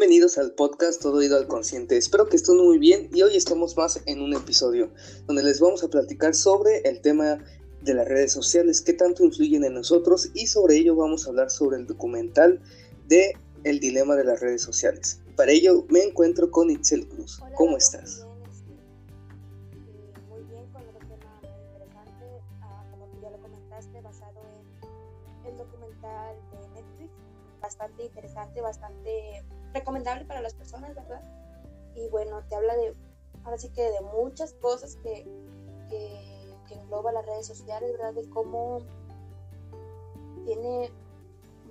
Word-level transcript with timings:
Bienvenidos 0.00 0.38
al 0.38 0.52
podcast 0.52 1.02
Todo 1.02 1.22
Ido 1.22 1.36
al 1.36 1.46
Consciente. 1.46 1.98
Espero 1.98 2.26
que 2.26 2.36
estén 2.36 2.56
muy 2.56 2.78
bien 2.78 3.10
y 3.12 3.20
hoy 3.20 3.36
estamos 3.36 3.76
más 3.76 4.00
en 4.06 4.22
un 4.22 4.32
episodio 4.32 4.88
donde 5.26 5.42
les 5.42 5.60
vamos 5.60 5.84
a 5.84 5.88
platicar 5.88 6.34
sobre 6.34 6.78
el 6.88 7.02
tema 7.02 7.44
de 7.82 7.92
las 7.92 8.08
redes 8.08 8.32
sociales, 8.32 8.80
qué 8.80 8.94
tanto 8.94 9.22
influyen 9.22 9.62
en 9.62 9.74
nosotros 9.74 10.30
y 10.32 10.46
sobre 10.46 10.76
ello 10.76 10.96
vamos 10.96 11.26
a 11.26 11.28
hablar 11.28 11.50
sobre 11.50 11.76
el 11.76 11.86
documental 11.86 12.62
de 13.08 13.34
El 13.62 13.78
dilema 13.78 14.16
de 14.16 14.24
las 14.24 14.40
redes 14.40 14.62
sociales. 14.62 15.20
Para 15.36 15.52
ello 15.52 15.84
me 15.90 16.02
encuentro 16.02 16.50
con 16.50 16.70
Itzel 16.70 17.06
Cruz. 17.06 17.38
¿Cómo 17.54 17.76
estás? 17.76 18.26
Muy 20.30 20.42
bien, 20.44 20.64
con 20.72 20.80
otro 20.80 20.98
tema 21.08 21.40
muy 21.42 21.50
interesante, 21.76 22.24
ah, 22.62 22.86
como 22.90 23.04
tú 23.04 23.20
ya 23.20 23.28
lo 23.28 23.38
comentaste, 23.38 24.00
basado 24.00 24.40
en 25.44 25.52
el 25.52 25.58
documental 25.58 26.36
de 26.52 26.80
Netflix, 26.80 27.12
bastante 27.60 28.04
interesante, 28.06 28.62
bastante 28.62 29.44
recomendable 29.72 30.24
para 30.24 30.40
las 30.40 30.54
personas, 30.54 30.94
¿verdad? 30.94 31.22
Y 31.94 32.08
bueno, 32.08 32.42
te 32.48 32.54
habla 32.54 32.76
de, 32.76 32.94
ahora 33.44 33.58
sí 33.58 33.68
que 33.70 33.82
de 33.82 34.00
muchas 34.00 34.54
cosas 34.54 34.96
que, 34.96 35.26
que, 35.88 36.40
engloba 36.70 37.10
las 37.10 37.26
redes 37.26 37.48
sociales, 37.48 37.90
¿verdad? 37.92 38.14
De 38.14 38.28
cómo 38.30 38.78
tiene 40.44 40.92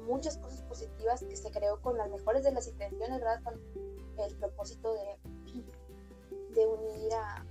muchas 0.06 0.38
cosas 0.38 0.62
positivas 0.64 1.24
que 1.24 1.38
se 1.38 1.52
creó 1.52 1.82
con 1.82 1.98
las 1.98 2.10
mejores 2.10 2.44
de 2.44 2.52
las 2.52 2.68
intenciones, 2.68 3.20
¿verdad? 3.20 3.42
Con 3.44 3.54
el 4.18 4.36
propósito 4.36 4.94
de, 4.94 5.18
de 6.54 6.68
unir 6.68 7.14
a, 7.14 7.46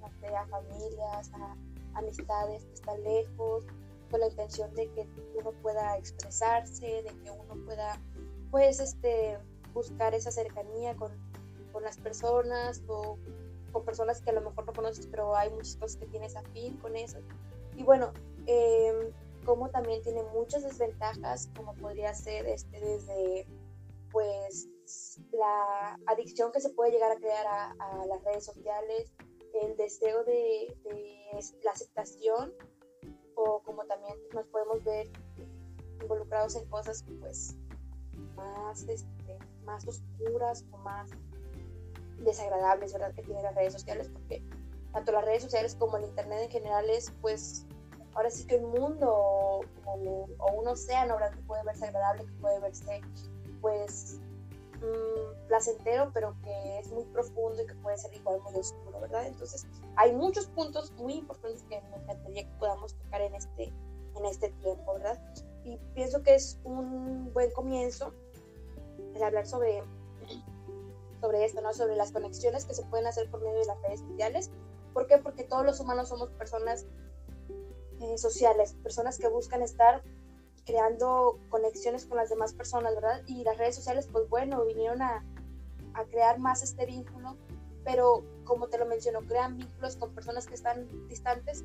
a 0.00 0.46
familias, 0.46 1.30
a 1.34 1.56
amistades 1.94 2.64
que 2.64 2.72
están 2.72 3.02
lejos, 3.02 3.64
con 4.10 4.20
la 4.20 4.28
intención 4.28 4.74
de 4.74 4.90
que 4.92 5.08
uno 5.34 5.52
pueda 5.60 5.98
expresarse, 5.98 7.02
de 7.02 7.10
que 7.22 7.30
uno 7.30 7.54
pueda, 7.64 8.00
pues, 8.50 8.80
este, 8.80 9.38
buscar 9.74 10.14
esa 10.14 10.30
cercanía 10.30 10.96
con, 10.96 11.12
con 11.72 11.82
las 11.82 11.98
personas 11.98 12.82
o 12.86 13.18
con 13.72 13.84
personas 13.84 14.22
que 14.22 14.30
a 14.30 14.32
lo 14.32 14.40
mejor 14.40 14.64
no 14.64 14.72
conoces, 14.72 15.06
pero 15.08 15.36
hay 15.36 15.50
muchas 15.50 15.76
cosas 15.76 15.96
que 15.98 16.06
tienes 16.06 16.36
afín 16.36 16.76
con 16.78 16.96
eso. 16.96 17.18
Y 17.76 17.82
bueno, 17.82 18.12
eh, 18.46 19.12
como 19.44 19.68
también 19.68 20.00
tiene 20.02 20.22
muchas 20.32 20.62
desventajas, 20.62 21.50
como 21.56 21.74
podría 21.74 22.14
ser 22.14 22.46
este, 22.46 22.80
desde 22.80 23.46
pues 24.10 24.68
la 25.32 25.98
adicción 26.06 26.52
que 26.52 26.60
se 26.60 26.70
puede 26.70 26.92
llegar 26.92 27.10
a 27.10 27.16
crear 27.16 27.46
a, 27.46 28.06
las 28.06 28.22
redes 28.22 28.44
sociales, 28.44 29.12
el 29.62 29.76
deseo 29.76 30.24
de, 30.24 30.76
de, 30.84 31.40
la 31.62 31.72
aceptación 31.72 32.52
o 33.34 33.60
como 33.64 33.84
también 33.86 34.16
nos 34.32 34.46
podemos 34.46 34.82
ver 34.84 35.10
involucrados 36.00 36.54
en 36.56 36.68
cosas 36.68 37.04
pues 37.20 37.56
más 38.36 38.82
este, 38.88 39.13
más 39.64 39.86
oscuras 39.86 40.64
o 40.72 40.78
más 40.78 41.10
desagradables, 42.18 42.92
¿verdad? 42.92 43.14
Que 43.14 43.22
tienen 43.22 43.42
las 43.42 43.54
redes 43.54 43.72
sociales, 43.72 44.08
porque 44.12 44.42
tanto 44.92 45.12
las 45.12 45.24
redes 45.24 45.42
sociales 45.42 45.76
como 45.78 45.96
el 45.96 46.04
Internet 46.04 46.40
en 46.44 46.50
general 46.50 46.88
es, 46.90 47.12
pues, 47.20 47.66
ahora 48.14 48.30
sí 48.30 48.46
que 48.46 48.56
un 48.56 48.70
mundo 48.70 49.10
o, 49.84 50.52
un 50.56 50.68
océano, 50.68 51.14
¿verdad? 51.14 51.32
Que 51.32 51.42
puede 51.42 51.64
verse 51.64 51.86
agradable, 51.86 52.24
que 52.24 52.32
puede 52.40 52.60
verse, 52.60 53.00
pues, 53.60 54.20
mm, 54.76 55.48
placentero, 55.48 56.10
pero 56.12 56.34
que 56.42 56.78
es 56.78 56.90
muy 56.90 57.04
profundo 57.06 57.62
y 57.62 57.66
que 57.66 57.74
puede 57.76 57.98
ser 57.98 58.14
igual 58.14 58.40
muy 58.42 58.54
oscuro, 58.54 59.00
¿verdad? 59.00 59.26
Entonces, 59.26 59.66
hay 59.96 60.12
muchos 60.12 60.46
puntos 60.46 60.92
muy 60.92 61.14
importantes 61.14 61.62
que 61.64 61.80
me 61.90 61.96
encantaría 61.96 62.44
que 62.44 62.58
podamos 62.58 62.94
tocar 62.94 63.20
en 63.20 63.34
este, 63.34 63.72
en 64.16 64.24
este 64.26 64.50
tiempo, 64.62 64.94
¿verdad? 64.94 65.20
Y 65.64 65.76
pienso 65.94 66.22
que 66.22 66.34
es 66.34 66.60
un 66.64 67.32
buen 67.32 67.50
comienzo 67.52 68.12
el 69.14 69.22
hablar 69.22 69.46
sobre, 69.46 69.82
sobre 71.20 71.44
esto, 71.44 71.60
¿no? 71.60 71.72
Sobre 71.72 71.96
las 71.96 72.12
conexiones 72.12 72.64
que 72.64 72.74
se 72.74 72.84
pueden 72.84 73.06
hacer 73.06 73.30
por 73.30 73.40
medio 73.40 73.58
de 73.60 73.66
las 73.66 73.80
redes 73.82 74.00
sociales. 74.00 74.50
¿Por 74.92 75.06
qué? 75.06 75.18
Porque 75.18 75.44
todos 75.44 75.64
los 75.64 75.80
humanos 75.80 76.08
somos 76.08 76.30
personas 76.30 76.86
eh, 78.00 78.18
sociales, 78.18 78.74
personas 78.82 79.18
que 79.18 79.28
buscan 79.28 79.62
estar 79.62 80.02
creando 80.64 81.38
conexiones 81.48 82.06
con 82.06 82.16
las 82.16 82.30
demás 82.30 82.54
personas, 82.54 82.94
¿verdad? 82.94 83.22
Y 83.26 83.44
las 83.44 83.58
redes 83.58 83.76
sociales, 83.76 84.08
pues 84.10 84.28
bueno, 84.28 84.64
vinieron 84.64 85.02
a, 85.02 85.24
a 85.94 86.04
crear 86.04 86.38
más 86.38 86.62
este 86.62 86.86
vínculo, 86.86 87.36
pero 87.84 88.24
como 88.44 88.68
te 88.68 88.78
lo 88.78 88.86
menciono, 88.86 89.20
crean 89.20 89.56
vínculos 89.56 89.96
con 89.96 90.14
personas 90.14 90.46
que 90.46 90.54
están 90.54 90.88
distantes, 91.08 91.64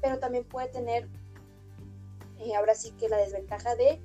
pero 0.00 0.18
también 0.18 0.44
puede 0.44 0.68
tener, 0.68 1.08
eh, 2.38 2.54
ahora 2.54 2.74
sí 2.74 2.92
que 2.92 3.08
la 3.08 3.16
desventaja 3.16 3.74
de 3.76 4.00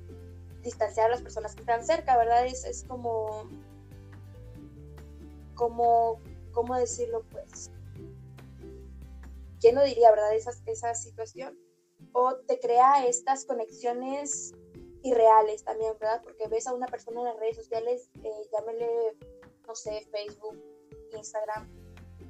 distanciar 0.62 1.06
a 1.06 1.10
las 1.10 1.22
personas 1.22 1.54
que 1.54 1.60
están 1.60 1.84
cerca, 1.84 2.16
¿verdad? 2.16 2.46
Es, 2.46 2.64
es 2.64 2.84
como, 2.84 3.48
¿cómo 5.54 6.76
decirlo? 6.76 7.24
Pues, 7.30 7.70
¿quién 9.60 9.74
no 9.74 9.84
diría, 9.84 10.10
verdad? 10.10 10.34
Esa, 10.34 10.52
esa 10.66 10.94
situación. 10.94 11.58
O 12.12 12.36
te 12.36 12.58
crea 12.60 13.06
estas 13.06 13.44
conexiones 13.44 14.52
irreales 15.02 15.64
también, 15.64 15.92
¿verdad? 16.00 16.22
Porque 16.22 16.48
ves 16.48 16.66
a 16.66 16.74
una 16.74 16.86
persona 16.86 17.20
en 17.20 17.26
las 17.26 17.36
redes 17.38 17.56
sociales, 17.56 18.10
eh, 18.22 18.48
llámele, 18.52 19.16
no 19.66 19.74
sé, 19.74 20.06
Facebook, 20.10 20.62
Instagram, 21.12 21.68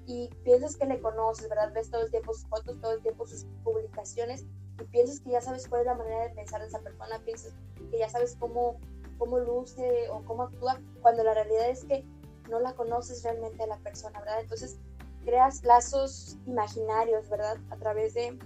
y 0.07 0.29
piensas 0.43 0.77
que 0.77 0.87
le 0.87 1.01
conoces, 1.01 1.49
¿verdad? 1.49 1.73
Ves 1.75 1.91
todo 1.91 2.03
el 2.03 2.11
tiempo 2.11 2.33
sus 2.33 2.49
fotos, 2.49 2.81
todo 2.81 2.93
el 2.93 3.03
tiempo 3.03 3.27
sus 3.27 3.47
publicaciones, 3.63 4.47
y 4.81 4.85
piensas 4.85 5.21
que 5.21 5.31
ya 5.31 5.41
sabes 5.41 5.69
cuál 5.69 5.83
es 5.83 5.87
la 5.87 5.95
manera 5.95 6.29
de 6.29 6.35
pensar 6.35 6.61
de 6.61 6.69
esa 6.69 6.81
persona, 6.81 7.23
piensas 7.25 7.53
que 7.91 7.99
ya 7.99 8.09
sabes 8.09 8.37
cómo, 8.39 8.79
cómo 9.19 9.39
luce 9.39 10.09
o 10.11 10.23
cómo 10.25 10.45
actúa, 10.45 10.81
cuando 11.03 11.25
la 11.25 11.35
realidad 11.35 11.69
es 11.69 11.85
que 11.85 12.05
no 12.49 12.61
la 12.61 12.75
conoces 12.75 13.23
realmente 13.23 13.63
a 13.63 13.67
la 13.67 13.79
persona, 13.79 14.19
¿verdad? 14.21 14.41
Entonces 14.41 14.79
creas 15.25 15.63
lazos 15.65 16.39
imaginarios, 16.47 17.29
¿verdad? 17.29 17.59
A 17.71 17.77
través 17.77 18.15
de, 18.15 18.39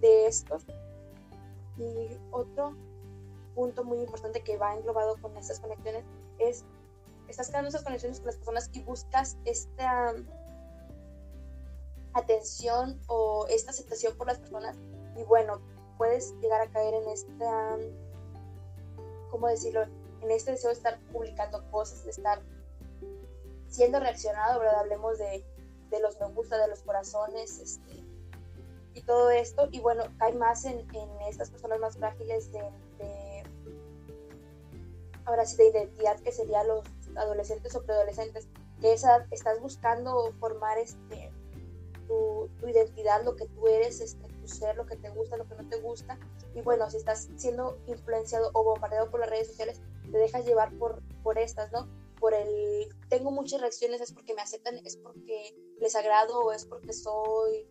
de 0.00 0.26
estos. 0.26 0.64
Y 1.78 2.18
otro 2.30 2.74
punto 3.54 3.84
muy 3.84 3.98
importante 3.98 4.42
que 4.42 4.56
va 4.56 4.76
englobado 4.76 5.16
con 5.20 5.36
estas 5.36 5.60
conexiones 5.60 6.04
es, 6.38 6.64
estás 7.28 7.48
creando 7.48 7.68
esas 7.68 7.82
conexiones 7.82 8.18
con 8.18 8.26
las 8.26 8.36
personas 8.36 8.70
y 8.72 8.82
buscas 8.82 9.36
esta 9.44 10.14
atención 12.14 13.00
o 13.06 13.46
esta 13.48 13.70
aceptación 13.70 14.16
por 14.16 14.26
las 14.26 14.38
personas 14.38 14.76
y 15.18 15.24
bueno, 15.24 15.60
puedes 15.96 16.34
llegar 16.40 16.60
a 16.60 16.68
caer 16.68 16.94
en 16.94 17.08
esta, 17.08 17.76
¿cómo 19.30 19.48
decirlo? 19.48 19.82
En 20.20 20.30
este 20.30 20.52
deseo 20.52 20.70
de 20.70 20.76
estar 20.76 20.98
publicando 21.12 21.68
cosas, 21.70 22.04
de 22.04 22.10
estar 22.10 22.42
siendo 23.68 24.00
reaccionado, 24.00 24.60
¿verdad? 24.60 24.80
Hablemos 24.80 25.18
de, 25.18 25.44
de 25.90 26.00
los 26.00 26.18
me 26.20 26.26
gusta, 26.28 26.58
de 26.58 26.68
los 26.68 26.82
corazones, 26.82 27.58
este, 27.58 28.04
y 28.94 29.02
todo 29.02 29.30
esto. 29.30 29.68
Y 29.70 29.80
bueno, 29.80 30.04
cae 30.18 30.32
más 30.34 30.64
en, 30.64 30.80
en 30.94 31.10
estas 31.28 31.50
personas 31.50 31.78
más 31.78 31.96
frágiles 31.96 32.50
de, 32.52 32.62
ahora 35.24 35.44
sí, 35.44 35.56
de 35.56 35.68
identidad, 35.68 36.18
que 36.20 36.32
serían 36.32 36.66
los 36.66 36.84
adolescentes 37.16 37.74
o 37.74 37.82
preadolescentes, 37.82 38.48
que 38.80 38.92
esa, 38.92 39.26
estás 39.30 39.60
buscando 39.60 40.32
formar 40.40 40.78
este, 40.78 41.30
tu, 42.06 42.48
tu, 42.58 42.68
identidad, 42.68 43.22
lo 43.24 43.36
que 43.36 43.46
tú 43.46 43.68
eres, 43.68 44.00
este, 44.00 44.28
ser, 44.48 44.76
lo 44.76 44.86
que 44.86 44.96
te 44.96 45.10
gusta, 45.10 45.36
lo 45.36 45.46
que 45.46 45.54
no 45.54 45.68
te 45.68 45.80
gusta. 45.80 46.18
Y 46.58 46.60
bueno, 46.60 46.90
si 46.90 46.96
estás 46.96 47.28
siendo 47.36 47.78
influenciado 47.86 48.50
o 48.52 48.64
bombardeado 48.64 49.10
por 49.12 49.20
las 49.20 49.30
redes 49.30 49.46
sociales, 49.46 49.80
te 50.10 50.18
dejas 50.18 50.44
llevar 50.44 50.76
por, 50.76 51.00
por 51.22 51.38
estas, 51.38 51.70
¿no? 51.70 51.88
Por 52.18 52.34
el, 52.34 52.88
tengo 53.08 53.30
muchas 53.30 53.60
reacciones, 53.60 54.00
es 54.00 54.12
porque 54.12 54.34
me 54.34 54.42
aceptan, 54.42 54.76
es 54.84 54.96
porque 54.96 55.54
les 55.78 55.94
agrado 55.94 56.40
o 56.40 56.52
es 56.52 56.64
porque 56.64 56.92
soy 56.92 57.68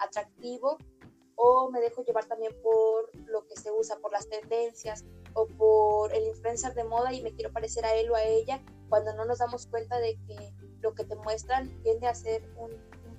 atractivo 0.00 0.76
o 1.36 1.70
me 1.70 1.80
dejo 1.80 2.02
llevar 2.02 2.24
también 2.24 2.52
por 2.60 3.14
lo 3.28 3.46
que 3.46 3.54
se 3.54 3.70
usa, 3.70 3.96
por 4.00 4.10
las 4.10 4.28
tendencias 4.28 5.04
o 5.34 5.46
por 5.46 6.12
el 6.12 6.26
influencer 6.26 6.74
de 6.74 6.82
moda 6.82 7.12
y 7.12 7.22
me 7.22 7.32
quiero 7.32 7.52
parecer 7.52 7.84
a 7.84 7.94
él 7.94 8.10
o 8.10 8.16
a 8.16 8.24
ella 8.24 8.60
cuando 8.88 9.14
no 9.14 9.24
nos 9.24 9.38
damos 9.38 9.66
cuenta 9.66 10.00
de 10.00 10.18
que 10.26 10.52
lo 10.80 10.94
que 10.94 11.04
te 11.04 11.14
muestran 11.14 11.80
tiende 11.84 12.08
a 12.08 12.14
ser 12.16 12.42
un, 12.56 12.72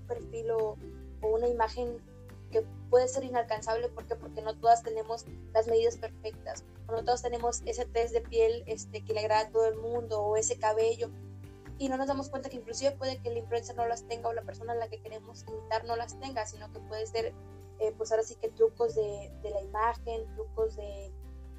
perfil 0.06 0.52
o, 0.52 0.76
una 1.22 1.48
imagen 1.48 2.02
que 2.50 2.66
puede 2.90 3.07
ser 3.07 3.24
inalcanzable 3.24 3.90
porque 3.90 4.16
porque 4.16 4.42
no 4.42 4.56
todas 4.57 4.84
tenemos 4.84 5.25
las 5.54 5.68
medidas 5.68 5.98
perfectas 5.98 6.63
o 6.88 6.92
no 6.92 7.04
todos 7.04 7.22
tenemos 7.22 7.62
ese 7.66 7.86
test 7.86 8.13
de 8.13 8.22
piel 8.22 8.63
este 8.66 9.04
que 9.04 9.13
le 9.13 9.22
agrada 9.22 9.48
a 9.48 9.51
todo 9.51 9.66
el 9.68 9.78
mundo 9.78 10.22
o 10.22 10.36
ese 10.36 10.57
cabello 10.57 11.10
y 11.78 11.88
no 11.88 11.98
nos 11.98 12.07
damos 12.07 12.30
cuenta 12.30 12.50
que 12.50 12.57
inclusive 12.57 12.92
puede 12.92 13.18
que 13.19 13.30
la 13.30 13.40
influencer 13.40 13.75
no 13.75 13.88
las 13.88 14.04
tenga 14.04 14.30
o 14.30 14.34
la 14.34 14.42
persona 14.42 14.74
a 14.74 14.75
la 14.75 14.90
que 14.90 15.00
queremos 15.01 15.46
imitar 15.48 15.86
no 15.86 15.96
las 15.96 16.19
tenga 16.19 16.46
sino 16.46 16.72
que 16.72 16.80
puede 16.80 17.07
ser 17.07 17.34
eh, 17.80 17.94
pues 17.98 18.12
ahora 18.12 18.24
sí 18.24 18.36
que 18.36 18.50
trucos 18.50 18.95
de, 18.95 19.31
de 19.42 19.50
la 19.52 19.62
imagen 19.62 20.25
trucos 20.36 20.75
de, 20.75 21.12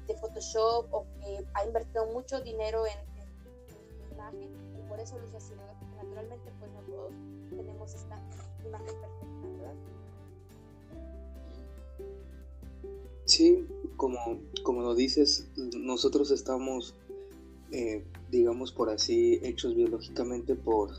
de, 0.07 0.15
Photoshop 0.17 0.93
o 0.93 1.05
que 1.19 1.45
ha 1.53 1.65
invertido 1.65 2.05
mucho 2.07 2.39
dinero 2.41 2.85
en, 2.85 2.93
en, 3.17 4.13
imagen 4.13 4.77
y 4.77 4.87
por 4.87 4.99
eso 4.99 5.15
usa 5.23 5.37
así 5.37 5.53
naturalmente 5.97 6.51
pues 6.59 6.71
no 6.71 6.81
todos 6.81 7.13
tenemos 7.49 7.95
esta 7.95 8.19
imagen 8.63 8.85
perfecta 9.01 9.47
¿verdad? 9.57 10.00
Sí, 13.31 13.65
como, 13.95 14.41
como 14.63 14.81
lo 14.81 14.93
dices, 14.93 15.47
nosotros 15.73 16.31
estamos 16.31 16.95
eh, 17.71 18.03
digamos 18.29 18.73
por 18.73 18.89
así, 18.89 19.39
hechos 19.43 19.73
biológicamente 19.73 20.55
por 20.55 20.91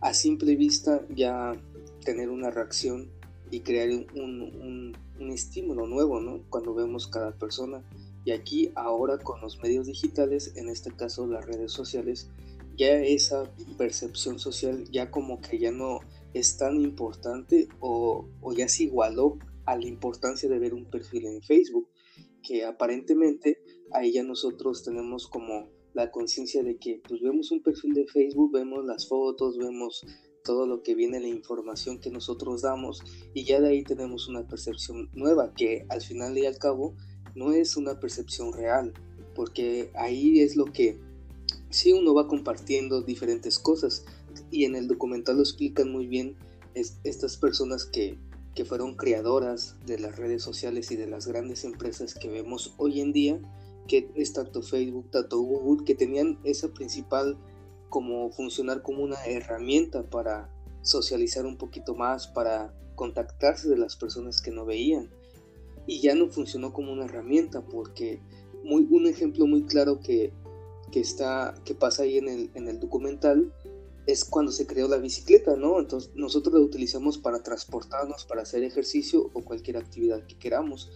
a 0.00 0.14
simple 0.14 0.54
vista 0.54 1.04
ya 1.12 1.60
tener 2.04 2.30
una 2.30 2.50
reacción 2.50 3.10
y 3.50 3.60
crear 3.60 3.88
un, 4.14 4.94
un, 5.18 5.30
estímulo 5.32 5.88
nuevo, 5.88 6.20
¿no? 6.20 6.44
Cuando 6.48 6.74
vemos 6.74 7.08
cada 7.08 7.32
persona. 7.32 7.82
Y 8.24 8.30
aquí 8.30 8.70
ahora 8.76 9.18
con 9.18 9.40
los 9.40 9.60
medios 9.60 9.88
digitales, 9.88 10.52
en 10.54 10.68
este 10.68 10.92
caso 10.92 11.26
las 11.26 11.44
redes 11.44 11.72
sociales, 11.72 12.28
ya 12.76 12.92
esa 12.92 13.50
percepción 13.76 14.38
social 14.38 14.84
ya 14.92 15.10
como 15.10 15.40
que 15.40 15.58
ya 15.58 15.72
no 15.72 15.98
es 16.32 16.56
tan 16.56 16.80
importante 16.80 17.68
o, 17.80 18.28
o 18.40 18.52
ya 18.52 18.68
se 18.68 18.84
igualó 18.84 19.38
a 19.68 19.76
la 19.76 19.86
importancia 19.86 20.48
de 20.48 20.58
ver 20.58 20.72
un 20.72 20.86
perfil 20.86 21.26
en 21.26 21.42
Facebook, 21.42 21.88
que 22.42 22.64
aparentemente 22.64 23.58
ahí 23.92 24.12
ya 24.12 24.22
nosotros 24.22 24.82
tenemos 24.82 25.28
como 25.28 25.68
la 25.92 26.10
conciencia 26.10 26.62
de 26.62 26.78
que 26.78 27.02
pues 27.06 27.20
vemos 27.20 27.50
un 27.50 27.62
perfil 27.62 27.92
de 27.92 28.06
Facebook, 28.06 28.52
vemos 28.52 28.86
las 28.86 29.06
fotos, 29.06 29.58
vemos 29.58 30.06
todo 30.42 30.66
lo 30.66 30.82
que 30.82 30.94
viene, 30.94 31.20
la 31.20 31.28
información 31.28 32.00
que 32.00 32.10
nosotros 32.10 32.62
damos 32.62 33.02
y 33.34 33.44
ya 33.44 33.60
de 33.60 33.68
ahí 33.68 33.84
tenemos 33.84 34.26
una 34.26 34.48
percepción 34.48 35.10
nueva 35.12 35.52
que 35.52 35.84
al 35.90 36.00
final 36.00 36.38
y 36.38 36.46
al 36.46 36.56
cabo 36.56 36.94
no 37.34 37.52
es 37.52 37.76
una 37.76 38.00
percepción 38.00 38.54
real, 38.54 38.94
porque 39.34 39.90
ahí 39.94 40.40
es 40.40 40.56
lo 40.56 40.64
que 40.64 40.98
sí 41.68 41.92
uno 41.92 42.14
va 42.14 42.26
compartiendo 42.26 43.02
diferentes 43.02 43.58
cosas 43.58 44.06
y 44.50 44.64
en 44.64 44.76
el 44.76 44.88
documental 44.88 45.36
lo 45.36 45.42
explican 45.42 45.92
muy 45.92 46.06
bien 46.06 46.36
estas 46.74 47.36
personas 47.36 47.84
que, 47.84 48.18
que 48.54 48.64
fueron 48.64 48.96
creadoras 48.96 49.76
de 49.86 49.98
las 49.98 50.16
redes 50.16 50.42
sociales 50.42 50.90
y 50.90 50.96
de 50.96 51.06
las 51.06 51.26
grandes 51.26 51.64
empresas 51.64 52.14
que 52.14 52.28
vemos 52.28 52.74
hoy 52.76 53.00
en 53.00 53.12
día, 53.12 53.40
que 53.86 54.10
es 54.14 54.32
tanto 54.32 54.62
Facebook, 54.62 55.10
tanto 55.10 55.40
Google, 55.40 55.84
que 55.84 55.94
tenían 55.94 56.38
esa 56.44 56.68
principal 56.68 57.38
como 57.88 58.30
funcionar 58.30 58.82
como 58.82 59.02
una 59.02 59.24
herramienta 59.24 60.02
para 60.02 60.50
socializar 60.82 61.46
un 61.46 61.56
poquito 61.56 61.94
más, 61.94 62.26
para 62.28 62.74
contactarse 62.94 63.68
de 63.68 63.78
las 63.78 63.96
personas 63.96 64.40
que 64.40 64.50
no 64.50 64.64
veían. 64.64 65.10
Y 65.86 66.00
ya 66.00 66.14
no 66.14 66.28
funcionó 66.28 66.72
como 66.72 66.92
una 66.92 67.06
herramienta 67.06 67.62
porque 67.62 68.20
muy, 68.64 68.86
un 68.90 69.06
ejemplo 69.06 69.46
muy 69.46 69.62
claro 69.62 70.00
que, 70.00 70.32
que, 70.92 71.00
está, 71.00 71.54
que 71.64 71.74
pasa 71.74 72.02
ahí 72.02 72.18
en 72.18 72.28
el, 72.28 72.50
en 72.54 72.68
el 72.68 72.80
documental 72.80 73.52
es 74.08 74.24
cuando 74.24 74.52
se 74.52 74.66
creó 74.66 74.88
la 74.88 74.96
bicicleta, 74.96 75.54
¿no? 75.54 75.78
Entonces 75.78 76.10
nosotros 76.14 76.54
la 76.54 76.60
utilizamos 76.60 77.18
para 77.18 77.42
transportarnos, 77.42 78.24
para 78.24 78.40
hacer 78.40 78.64
ejercicio 78.64 79.30
o 79.34 79.44
cualquier 79.44 79.76
actividad 79.76 80.26
que 80.26 80.38
queramos. 80.38 80.90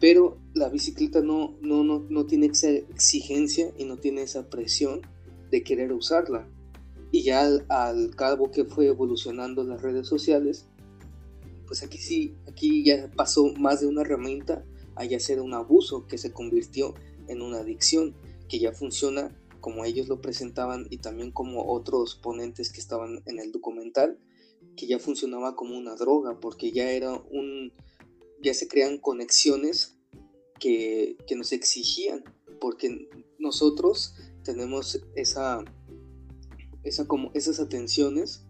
Pero 0.00 0.36
la 0.52 0.68
bicicleta 0.68 1.20
no, 1.20 1.56
no, 1.62 1.84
no, 1.84 2.04
no 2.08 2.26
tiene 2.26 2.46
esa 2.46 2.70
exigencia 2.70 3.72
y 3.78 3.84
no 3.84 3.98
tiene 3.98 4.22
esa 4.22 4.50
presión 4.50 5.02
de 5.52 5.62
querer 5.62 5.92
usarla. 5.92 6.48
Y 7.12 7.22
ya 7.22 7.48
al, 7.68 8.16
cabo 8.16 8.50
que 8.50 8.64
fue 8.64 8.86
evolucionando 8.86 9.62
las 9.62 9.80
redes 9.80 10.08
sociales, 10.08 10.66
pues 11.68 11.84
aquí 11.84 11.98
sí, 11.98 12.34
aquí 12.48 12.84
ya 12.84 13.12
pasó 13.14 13.52
más 13.54 13.80
de 13.80 13.86
una 13.86 14.00
herramienta 14.00 14.64
a 14.96 15.04
ya 15.04 15.20
ser 15.20 15.40
un 15.40 15.54
abuso 15.54 16.08
que 16.08 16.18
se 16.18 16.32
convirtió 16.32 16.94
en 17.28 17.42
una 17.42 17.58
adicción 17.58 18.16
que 18.48 18.58
ya 18.58 18.72
funciona 18.72 19.36
como 19.60 19.84
ellos 19.84 20.08
lo 20.08 20.20
presentaban 20.20 20.86
y 20.90 20.98
también 20.98 21.32
como 21.32 21.72
otros 21.72 22.16
ponentes 22.16 22.72
que 22.72 22.80
estaban 22.80 23.22
en 23.26 23.38
el 23.38 23.52
documental, 23.52 24.18
que 24.76 24.86
ya 24.86 24.98
funcionaba 24.98 25.56
como 25.56 25.76
una 25.76 25.94
droga 25.94 26.40
porque 26.40 26.72
ya 26.72 26.90
era 26.90 27.12
un, 27.12 27.72
ya 28.42 28.54
se 28.54 28.68
crean 28.68 28.98
conexiones 28.98 29.96
que, 30.58 31.16
que 31.26 31.36
nos 31.36 31.52
exigían, 31.52 32.24
porque 32.60 33.08
nosotros 33.38 34.14
tenemos 34.44 35.00
esa, 35.14 35.64
esa 36.84 37.06
como, 37.06 37.30
esas 37.34 37.60
atenciones 37.60 38.44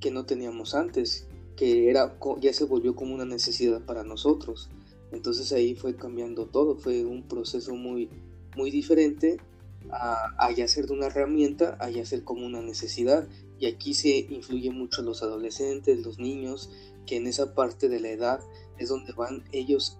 que 0.00 0.10
no 0.10 0.26
teníamos 0.26 0.74
antes, 0.74 1.28
que 1.56 1.88
era, 1.90 2.18
ya 2.40 2.52
se 2.52 2.64
volvió 2.64 2.94
como 2.94 3.14
una 3.14 3.24
necesidad 3.24 3.84
para 3.84 4.04
nosotros. 4.04 4.70
Entonces 5.12 5.52
ahí 5.52 5.74
fue 5.74 5.96
cambiando 5.96 6.46
todo, 6.46 6.76
fue 6.76 7.04
un 7.04 7.26
proceso 7.26 7.74
muy, 7.74 8.10
muy 8.56 8.70
diferente 8.70 9.38
a, 9.90 10.36
a 10.38 10.68
ser 10.68 10.86
de 10.86 10.92
una 10.92 11.06
herramienta 11.06 11.76
a 11.80 11.90
ya 11.90 12.04
ser 12.04 12.24
como 12.24 12.46
una 12.46 12.62
necesidad. 12.62 13.28
Y 13.58 13.66
aquí 13.66 13.94
se 13.94 14.18
influye 14.30 14.70
mucho 14.70 15.02
los 15.02 15.22
adolescentes, 15.22 16.04
los 16.04 16.18
niños, 16.18 16.70
que 17.06 17.16
en 17.16 17.26
esa 17.26 17.54
parte 17.54 17.88
de 17.88 18.00
la 18.00 18.10
edad 18.10 18.40
es 18.78 18.88
donde 18.88 19.12
van 19.12 19.44
ellos 19.52 19.98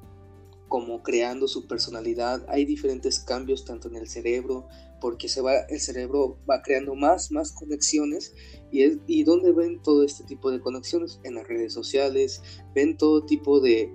como 0.68 1.02
creando 1.02 1.48
su 1.48 1.66
personalidad. 1.66 2.44
Hay 2.48 2.64
diferentes 2.64 3.20
cambios 3.20 3.64
tanto 3.64 3.88
en 3.88 3.96
el 3.96 4.08
cerebro, 4.08 4.66
porque 5.00 5.28
se 5.28 5.40
va, 5.40 5.54
el 5.68 5.80
cerebro 5.80 6.38
va 6.48 6.62
creando 6.62 6.94
más, 6.94 7.30
más 7.30 7.52
conexiones 7.52 8.34
y, 8.70 8.82
es, 8.82 8.98
y 9.06 9.24
¿dónde 9.24 9.52
ven 9.52 9.80
todo 9.82 10.02
este 10.02 10.24
tipo 10.24 10.50
de 10.50 10.60
conexiones? 10.60 11.20
En 11.22 11.34
las 11.34 11.46
redes 11.46 11.72
sociales, 11.72 12.42
ven 12.74 12.96
todo 12.96 13.24
tipo 13.24 13.60
de, 13.60 13.92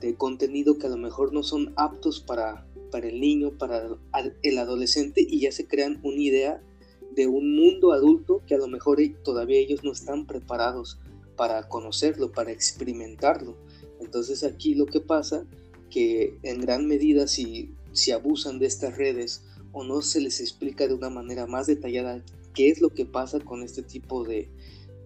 de 0.00 0.14
contenido 0.16 0.78
que 0.78 0.86
a 0.86 0.90
lo 0.90 0.96
mejor 0.96 1.32
no 1.32 1.42
son 1.42 1.72
aptos 1.76 2.20
para, 2.20 2.66
para 2.96 3.08
el 3.08 3.20
niño, 3.20 3.50
para 3.58 3.90
el 4.42 4.58
adolescente 4.58 5.20
y 5.20 5.40
ya 5.40 5.52
se 5.52 5.66
crean 5.66 6.00
una 6.02 6.16
idea 6.16 6.62
de 7.14 7.26
un 7.26 7.54
mundo 7.54 7.92
adulto 7.92 8.40
que 8.46 8.54
a 8.54 8.58
lo 8.58 8.68
mejor 8.68 9.00
todavía 9.22 9.58
ellos 9.58 9.84
no 9.84 9.92
están 9.92 10.26
preparados 10.26 10.98
para 11.36 11.68
conocerlo, 11.68 12.32
para 12.32 12.52
experimentarlo. 12.52 13.54
Entonces 14.00 14.44
aquí 14.44 14.74
lo 14.74 14.86
que 14.86 15.00
pasa 15.00 15.44
que 15.90 16.38
en 16.42 16.62
gran 16.62 16.86
medida 16.88 17.26
si, 17.26 17.74
si 17.92 18.12
abusan 18.12 18.58
de 18.58 18.64
estas 18.64 18.96
redes 18.96 19.44
o 19.72 19.84
no 19.84 20.00
se 20.00 20.22
les 20.22 20.40
explica 20.40 20.88
de 20.88 20.94
una 20.94 21.10
manera 21.10 21.46
más 21.46 21.66
detallada 21.66 22.24
qué 22.54 22.70
es 22.70 22.80
lo 22.80 22.88
que 22.88 23.04
pasa 23.04 23.40
con 23.40 23.62
este 23.62 23.82
tipo 23.82 24.24
de, 24.24 24.48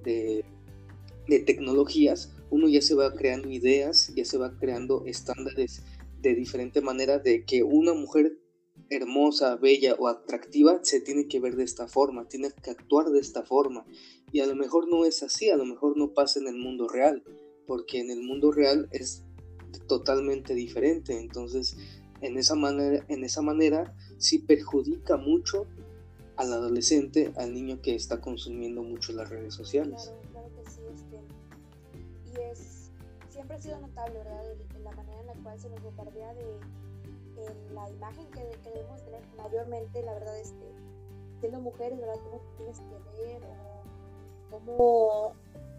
de, 0.05 0.45
tecnologías, 1.41 2.31
uno 2.51 2.69
ya 2.69 2.83
se 2.83 2.95
va 2.95 3.13
creando 3.17 3.51
ideas, 3.51 4.13
ya 4.15 4.25
se 4.25 4.39
va 4.39 4.57
creando 4.61 5.03
estándares 5.07 5.83
de 6.21 6.35
diferente 6.35 6.81
manera 6.81 7.19
de 7.19 7.45
que 7.45 7.63
una 7.63 7.95
mujer 7.95 8.39
hermosa, 8.89 9.57
bella 9.57 9.95
o 9.99 10.09
atractiva 10.09 10.81
se 10.83 11.01
tiene 11.01 11.29
que 11.29 11.41
ver 11.41 11.57
de 11.57 11.65
esta 11.65 11.87
forma, 11.87 12.29
tiene 12.29 12.51
que 12.63 12.71
actuar 12.71 13.11
de 13.11 13.21
esta 13.21 13.43
forma. 13.43 13.85
Y 14.33 14.41
a 14.41 14.47
lo 14.47 14.57
mejor 14.57 14.89
no 14.89 15.05
es 15.05 15.23
así, 15.23 15.51
a 15.51 15.57
lo 15.57 15.65
mejor 15.65 15.97
no 15.97 16.13
pasa 16.13 16.41
en 16.41 16.49
el 16.49 16.57
mundo 16.57 16.89
real, 16.89 17.23
porque 17.67 18.01
en 18.01 18.11
el 18.11 18.23
mundo 18.23 18.53
real 18.53 18.89
es 18.93 19.25
totalmente 19.87 20.55
diferente. 20.55 21.19
Entonces, 21.19 21.77
en 22.21 22.37
esa 22.37 22.55
manera, 22.55 23.05
en 23.09 23.25
esa 23.25 23.43
manera 23.43 23.95
sí 24.19 24.39
perjudica 24.39 25.17
mucho 25.17 25.67
al 26.37 26.53
adolescente, 26.53 27.33
al 27.37 27.53
niño 27.53 27.81
que 27.83 27.95
está 27.95 28.21
consumiendo 28.21 28.83
mucho 28.83 29.13
las 29.13 29.29
redes 29.29 29.55
sociales. 29.55 30.13
Siempre 33.51 33.57
ha 33.57 33.61
sido 33.61 33.89
notable, 33.89 34.19
¿verdad?, 34.19 34.45
la 34.85 34.93
manera 34.93 35.21
en 35.21 35.27
la 35.27 35.35
cual 35.43 35.59
se 35.59 35.69
nos 35.69 35.83
bombardea 35.83 36.35
de 36.35 36.61
la 37.73 37.89
imagen 37.89 38.31
que, 38.31 38.71
debemos 38.71 39.03
tener 39.03 39.23
mayormente, 39.37 40.03
la 40.03 40.15
verdad, 40.15 40.39
este, 40.39 40.73
siendo 41.41 41.61
mujeres, 41.61 41.99
¿verdad?, 41.99 42.17
cómo 42.25 42.41
tienes 42.57 42.79
que 42.79 43.23
ver, 43.23 43.43
o 43.45 44.51
cómo 44.51 45.33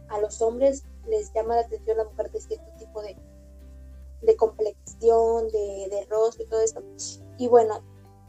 a 0.09 0.19
los 0.19 0.41
hombres 0.41 0.83
les 1.07 1.31
llama 1.33 1.55
la 1.55 1.61
atención 1.61 1.97
la 1.97 2.05
mujer 2.05 2.31
de 2.31 2.41
cierto 2.41 2.71
tipo 2.77 3.01
de, 3.01 3.15
de 4.21 4.35
complexión, 4.35 5.47
de, 5.49 5.87
de, 5.89 6.05
rostro 6.09 6.43
y 6.43 6.47
todo 6.47 6.61
esto. 6.61 6.83
Y 7.37 7.47
bueno, 7.47 7.81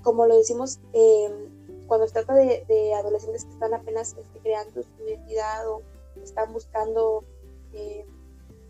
como 0.02 0.26
lo 0.26 0.36
decimos, 0.36 0.80
em, 0.92 1.86
cuando 1.86 2.06
se 2.06 2.12
trata 2.12 2.34
de, 2.34 2.94
adolescentes 2.94 3.44
que 3.44 3.52
están 3.52 3.74
apenas 3.74 4.14
este, 4.18 4.38
creando 4.40 4.82
su 4.82 5.04
identidad 5.04 5.68
o 5.68 5.82
están 6.22 6.52
buscando 6.52 7.24
eh, 7.72 8.06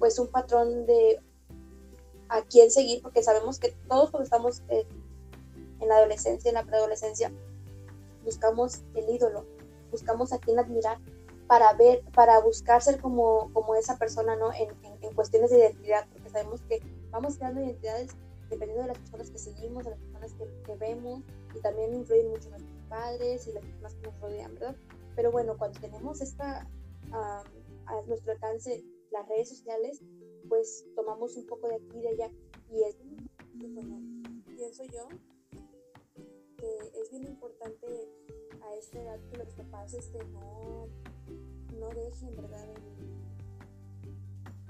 pues 0.03 0.19
un 0.19 0.27
patrón 0.27 0.85
de 0.85 1.21
a 2.29 2.43
quién 2.43 2.73
seguir, 2.73 3.03
porque 3.03 3.23
sabemos 3.23 3.61
que 3.61 3.69
todos 3.87 4.11
cuando 4.11 4.25
estamos 4.25 4.61
eh, 4.69 4.85
en 5.79 5.89
la 5.89 5.99
adolescencia, 5.99 6.49
en 6.49 6.57
la 6.57 6.65
preadolescencia, 6.65 7.31
buscamos 8.25 8.81
el 8.97 9.09
ídolo, 9.09 9.47
buscamos 9.93 10.33
a 10.33 10.41
quién 10.41 10.59
admirar 10.59 10.99
para 11.47 11.73
ver, 11.75 12.03
para 12.17 12.41
buscar 12.41 12.83
ser 12.83 13.01
como, 13.01 13.53
como 13.53 13.77
esa 13.77 13.97
persona, 13.97 14.35
¿no? 14.35 14.53
En, 14.53 14.71
en 15.03 15.15
cuestiones 15.15 15.51
de 15.51 15.59
identidad, 15.59 16.05
porque 16.13 16.31
sabemos 16.31 16.61
que 16.63 16.83
vamos 17.13 17.37
creando 17.37 17.61
identidades 17.61 18.11
dependiendo 18.51 18.83
de 18.83 18.89
las 18.89 18.99
personas 18.99 19.31
que 19.31 19.39
seguimos, 19.39 19.85
de 19.85 19.91
las 19.91 20.01
personas 20.01 20.33
que, 20.67 20.75
vemos, 20.75 21.21
y 21.55 21.61
también 21.61 21.95
influyen 21.95 22.29
mucho 22.29 22.51
nuestros 22.51 22.83
padres 22.89 23.47
y 23.47 23.53
las 23.53 23.65
personas 23.65 23.95
que 23.95 24.07
nos 24.09 24.21
rodean, 24.21 24.53
¿verdad? 24.55 24.75
Pero 25.15 25.31
bueno, 25.31 25.57
cuando 25.57 25.79
tenemos 25.79 26.21
esta, 26.21 26.67
a 27.13 27.45
nuestro 28.09 28.33
alcance 28.33 28.83
las 29.13 29.29
redes 29.29 29.49
sociales, 29.49 30.03
pues 30.49 30.85
tomamos 30.95 31.37
un 31.37 31.47
poco 31.47 31.69
de 31.69 31.77
aquí 31.77 31.99
y 31.99 32.01
de 32.01 32.09
allá, 32.09 32.31
y 32.71 32.83
es, 32.83 32.97
bueno, 33.73 34.01
pienso 34.57 34.85
yo 34.85 35.09
que 36.57 37.01
es 37.01 37.11
bien 37.11 37.25
importante 37.25 37.87
a 38.63 38.75
esta 38.77 39.03
edad 39.03 39.21
que 39.31 39.39
los 39.39 39.53
papás 39.55 39.95
este, 39.95 40.19
no, 40.27 40.89
no 41.79 41.89
dejen, 41.89 42.37
¿verdad? 42.37 42.69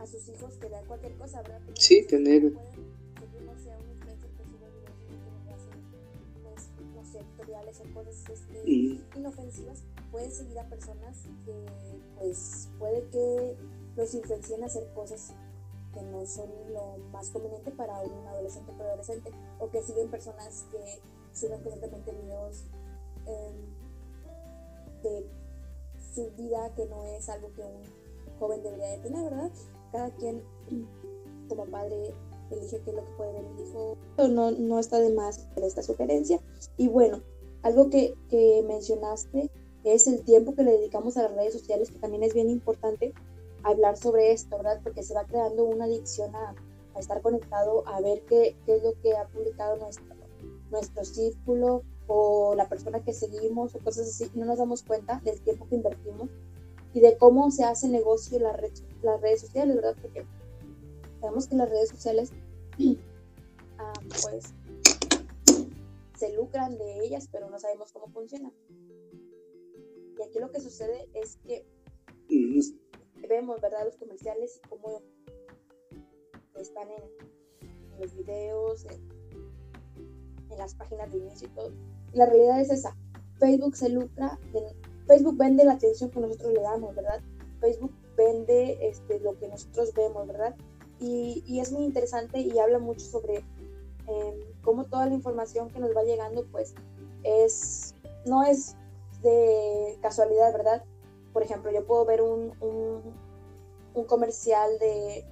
a 0.03 0.07
sus 0.07 0.29
hijos 0.29 0.55
que 0.57 0.69
vean 0.69 0.85
cualquier 0.87 1.17
cosa, 1.17 1.43
¿verdad? 1.43 1.61
Sí, 1.79 2.05
tener 2.07 2.53
no 6.95 7.05
sé, 7.05 7.19
tutoriales 7.37 7.81
o 7.81 7.95
cosas 7.95 8.25
este, 8.31 9.01
inofensivas, 9.17 9.85
pueden 10.11 10.31
seguir 10.31 10.59
a 10.59 10.69
personas 10.69 11.23
que 11.45 11.67
pues 12.19 12.69
puede 12.79 13.05
que 13.11 13.57
los 13.97 14.15
influencien 14.15 14.63
a 14.63 14.67
hacer 14.67 14.89
cosas 14.95 15.33
que 15.93 16.03
no 16.03 16.25
son 16.27 16.49
lo 16.73 16.97
más 17.13 17.31
conveniente 17.31 17.71
para 17.71 18.01
un 18.01 18.27
adolescente 18.27 18.73
o 18.73 18.83
adolescente 18.83 19.31
o 19.59 19.71
que 19.71 19.83
siguen 19.83 20.11
personas 20.11 20.67
que 20.71 21.01
suben 21.33 21.61
constantemente 21.63 22.13
videos 22.13 22.65
em, 23.27 25.03
de 25.03 25.27
su 26.15 26.31
vida 26.37 26.73
que 26.75 26.87
no 26.87 27.05
es 27.05 27.29
algo 27.29 27.53
que 27.55 27.63
un 27.63 28.39
joven 28.39 28.63
debería 28.63 28.91
de 28.91 28.99
tener, 28.99 29.25
¿verdad? 29.25 29.51
Cada 29.91 30.11
quien 30.17 30.43
como 31.49 31.67
padre 31.67 32.15
elige 32.51 32.81
qué 32.81 32.91
es 32.91 32.97
lo 32.97 33.05
que 33.05 33.13
puede 33.13 33.33
ver 33.33 33.45
el 33.45 33.67
hijo. 33.67 33.97
No, 34.29 34.51
no 34.51 34.79
está 34.79 34.99
de 34.99 35.13
más 35.13 35.47
esta 35.57 35.83
sugerencia. 35.83 36.41
Y 36.77 36.89
bueno, 36.89 37.23
algo 37.63 37.89
que, 37.89 38.15
que 38.29 38.65
mencionaste 38.67 39.51
es 39.85 40.07
el 40.07 40.23
tiempo 40.23 40.55
que 40.55 40.63
le 40.63 40.73
dedicamos 40.73 41.17
a 41.17 41.23
las 41.23 41.35
redes 41.35 41.55
sociales, 41.55 41.91
que 41.91 41.99
también 41.99 42.23
es 42.23 42.35
bien 42.35 42.51
importante 42.51 43.13
hablar 43.65 43.97
sobre 43.97 44.33
esto, 44.33 44.57
¿verdad? 44.57 44.81
Porque 44.83 45.03
se 45.03 45.15
va 45.15 45.25
creando 45.25 45.65
una 45.65 45.85
adicción 45.85 46.35
a, 46.35 46.55
estar 46.99 47.23
conectado, 47.23 47.87
a 47.89 48.03
ver 48.03 48.23
qué, 48.27 48.55
es 48.67 48.83
lo 48.83 48.93
que 49.01 49.17
ha 49.17 49.27
publicado 49.29 49.79
nuestro, 49.79 50.15
nuestro 50.71 51.05
círculo 51.05 51.83
o 52.07 52.55
la 52.55 52.69
persona 52.69 53.03
que 53.03 53.15
seguimos 53.15 53.75
o 53.75 53.79
cosas 53.79 54.09
así. 54.09 54.31
No 54.35 54.45
nos 54.45 54.59
damos 54.59 54.83
cuenta 54.83 55.21
del 55.25 55.41
tiempo 55.41 55.67
que 55.69 55.77
invertimos 55.77 56.29
y 56.93 57.01
de 57.01 57.17
cómo 57.17 57.51
se 57.51 57.65
hace 57.65 57.89
negocio 57.89 58.37
en 58.37 58.45
las 58.45 59.21
redes 59.21 59.41
sociales, 59.41 59.77
¿verdad? 59.77 59.97
Porque 60.03 60.27
sabemos 61.21 61.47
que 61.47 61.57
las 61.57 61.71
redes 61.71 61.89
sociales, 61.89 62.33
ah, 63.79 63.93
pues, 64.23 64.53
se 66.19 66.37
lucran 66.37 66.77
de 66.77 67.05
ellas, 67.07 67.29
pero 67.33 67.49
no 67.49 67.59
sabemos 67.59 67.91
cómo 67.93 68.09
funcionan. 68.09 68.53
Y 70.19 70.23
aquí 70.23 70.39
lo 70.39 70.51
que 70.51 70.61
sucede 70.61 71.09
es 71.15 71.37
que 71.37 71.65
vemos, 73.29 73.61
¿verdad? 73.61 73.85
Los 73.85 73.97
comerciales 73.97 74.61
y 74.63 74.69
cómo 74.69 75.03
están 76.57 76.89
en, 76.91 78.01
los 78.01 78.15
videos, 78.15 78.87
en, 78.87 80.59
las 80.59 80.75
páginas 80.75 81.11
de 81.11 81.19
inicio 81.19 81.49
y 81.49 81.51
todo. 81.53 81.71
la 82.13 82.27
realidad 82.27 82.61
es 82.61 82.71
esa. 82.71 82.95
Facebook 83.39 83.75
se 83.75 83.89
lucra, 83.89 84.39
Facebook 85.07 85.37
vende 85.39 85.65
la 85.65 85.73
atención 85.73 86.11
que 86.11 86.21
nosotros 86.21 86.53
le 86.53 86.61
damos, 86.61 86.95
¿verdad? 86.95 87.21
Facebook 87.61 87.93
vende 88.17 88.79
este, 88.87 89.19
lo 89.21 89.39
que 89.39 89.49
nosotros 89.49 89.93
vemos, 89.95 90.27
¿verdad? 90.27 90.55
Y, 91.01 91.43
y 91.47 91.61
es 91.61 91.73
muy 91.73 91.85
interesante 91.85 92.39
y 92.39 92.59
habla 92.59 92.79
mucho 92.79 93.01
sobre 93.01 93.39
em, 94.07 94.35
cómo 94.63 94.85
toda 94.85 95.07
la 95.07 95.15
información 95.15 95.71
que 95.71 95.81
nos 95.81 95.97
va 95.97 96.05
llegando, 96.05 96.47
pues, 96.53 96.75
es, 97.25 97.95
no 98.27 98.45
es 98.45 98.77
de 99.23 99.99
casualidad, 100.03 100.53
¿verdad? 100.53 100.85
Por 101.33 101.43
ejemplo, 101.43 101.71
yo 101.71 101.87
puedo 101.87 102.05
ver 102.05 102.23
un, 102.23 102.53
un, 103.95 104.05
comercial 104.05 104.79
de, 104.79 105.25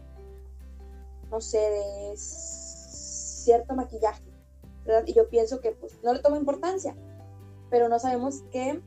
no 1.30 1.40
sé, 1.40 1.59
de 1.59 2.14
cierto 2.16 3.75
maquillaje, 3.75 4.23
¿verdad? 4.85 5.04
Y 5.07 5.12
yo 5.12 5.28
pienso 5.28 5.61
que 5.61 5.73
pues 5.73 5.99
no 6.02 6.14
le 6.14 6.21
tomo 6.21 6.37
importancia, 6.37 6.97
pero 7.69 7.88
no 7.88 7.99
sabemos 7.99 8.42
que 8.50 8.80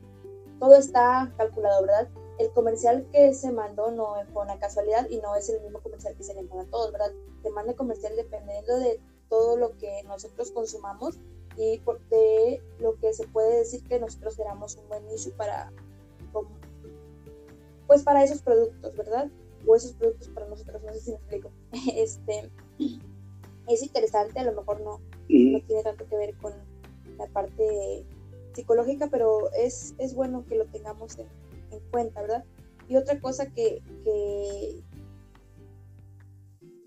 todo 0.58 0.76
está 0.76 1.32
calculado, 1.36 1.82
¿verdad? 1.82 2.08
El 2.38 2.50
comercial 2.52 3.06
que 3.12 3.32
se 3.34 3.52
mandó 3.52 3.90
no 3.90 4.14
fue 4.32 4.42
una 4.42 4.58
casualidad 4.58 5.08
y 5.08 5.18
no 5.18 5.36
es 5.36 5.48
el 5.48 5.60
mismo 5.60 5.80
comercial 5.80 6.16
que 6.16 6.24
se 6.24 6.34
le 6.34 6.42
manda 6.42 6.64
a 6.64 6.70
todos, 6.70 6.90
¿verdad? 6.92 7.12
Se 7.42 7.50
manda 7.50 7.74
comercial 7.74 8.16
dependiendo 8.16 8.76
de 8.78 9.00
todo 9.28 9.56
lo 9.56 9.76
que 9.76 10.02
nosotros 10.04 10.50
consumamos 10.50 11.18
y 11.56 11.80
de 12.10 12.62
lo 12.80 12.96
que 12.98 13.12
se 13.12 13.26
puede 13.28 13.58
decir 13.58 13.84
que 13.84 14.00
nosotros 14.00 14.38
éramos 14.38 14.76
un 14.76 14.88
buen 14.88 15.06
nicho 15.06 15.30
para, 15.36 15.72
pues 17.86 18.02
para 18.02 18.24
esos 18.24 18.42
productos, 18.42 18.96
¿verdad? 18.96 19.30
O 19.66 19.74
esos 19.74 19.92
productos 19.92 20.28
para 20.28 20.48
nosotros, 20.48 20.82
no 20.82 20.92
sé 20.92 21.00
si 21.00 21.10
me 21.10 21.16
explico. 21.16 21.50
Este, 21.94 22.50
es 23.68 23.82
interesante, 23.82 24.38
a 24.38 24.44
lo 24.44 24.52
mejor 24.52 24.80
no, 24.80 25.00
no 25.28 25.60
tiene 25.66 25.82
tanto 25.82 26.06
que 26.06 26.16
ver 26.16 26.36
con 26.36 26.52
la 27.18 27.26
parte 27.28 28.04
psicológica, 28.52 29.08
pero 29.10 29.50
es, 29.52 29.94
es 29.98 30.14
bueno 30.14 30.44
que 30.46 30.56
lo 30.56 30.66
tengamos 30.66 31.18
en, 31.18 31.28
cuenta, 31.90 32.20
¿verdad? 32.22 32.44
Y 32.88 32.96
otra 32.96 33.20
cosa 33.20 33.46
que, 33.46 33.82
que, 34.04 34.84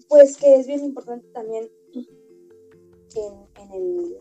pues 0.08 0.38
que 0.38 0.56
es 0.56 0.68
bien 0.68 0.86
importante 0.86 1.28
también 1.30 1.70
en, 1.94 3.34
en, 3.62 3.72
el, 3.74 4.18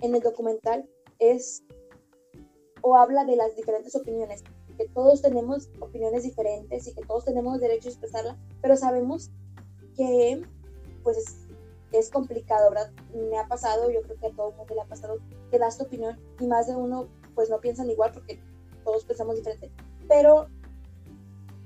en 0.00 0.14
el 0.14 0.20
documental 0.22 0.88
es 1.18 1.62
o 2.80 2.96
habla 2.96 3.24
de 3.24 3.36
las 3.36 3.56
diferentes 3.56 3.94
opiniones 3.96 4.44
que 4.76 4.88
todos 4.88 5.22
tenemos 5.22 5.68
opiniones 5.80 6.22
diferentes 6.22 6.86
y 6.86 6.94
que 6.94 7.02
todos 7.02 7.24
tenemos 7.24 7.60
derecho 7.60 7.88
a 7.88 7.92
expresarla, 7.92 8.36
pero 8.62 8.76
sabemos 8.76 9.30
que 9.96 10.42
pues 11.02 11.38
es, 11.92 12.10
complicado, 12.10 12.70
¿verdad? 12.70 12.90
Me 13.14 13.38
ha 13.38 13.46
pasado, 13.46 13.90
yo 13.90 14.02
creo 14.02 14.18
que 14.18 14.26
a 14.26 14.30
todo 14.30 14.50
el 14.50 14.56
mundo 14.56 14.74
le 14.74 14.80
ha 14.82 14.86
pasado 14.86 15.18
que 15.50 15.58
das 15.58 15.78
tu 15.78 15.84
opinión 15.84 16.18
y 16.40 16.46
más 16.46 16.66
de 16.66 16.74
uno 16.74 17.08
pues 17.34 17.48
no 17.48 17.60
piensan 17.60 17.90
igual 17.90 18.12
porque 18.12 18.40
todos 18.84 19.04
pensamos 19.04 19.36
diferente, 19.36 19.70
pero 20.08 20.48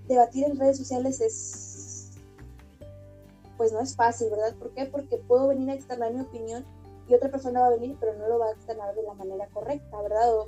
debatir 0.06 0.44
en 0.44 0.58
redes 0.58 0.76
sociales 0.76 1.20
es 1.20 2.10
pues 3.56 3.72
no 3.72 3.80
es 3.80 3.94
fácil, 3.94 4.30
¿verdad? 4.30 4.54
¿Por 4.56 4.70
qué? 4.70 4.86
Porque 4.86 5.18
puedo 5.18 5.48
venir 5.48 5.68
a 5.70 5.74
externar 5.74 6.14
mi 6.14 6.20
opinión 6.20 6.64
y 7.06 7.14
otra 7.14 7.30
persona 7.30 7.60
va 7.60 7.66
a 7.66 7.70
venir, 7.70 7.96
pero 8.00 8.14
no 8.16 8.28
lo 8.28 8.38
va 8.38 8.46
a 8.46 8.52
externar 8.52 8.94
de 8.94 9.02
la 9.02 9.14
manera 9.14 9.46
correcta, 9.52 10.00
¿verdad? 10.00 10.46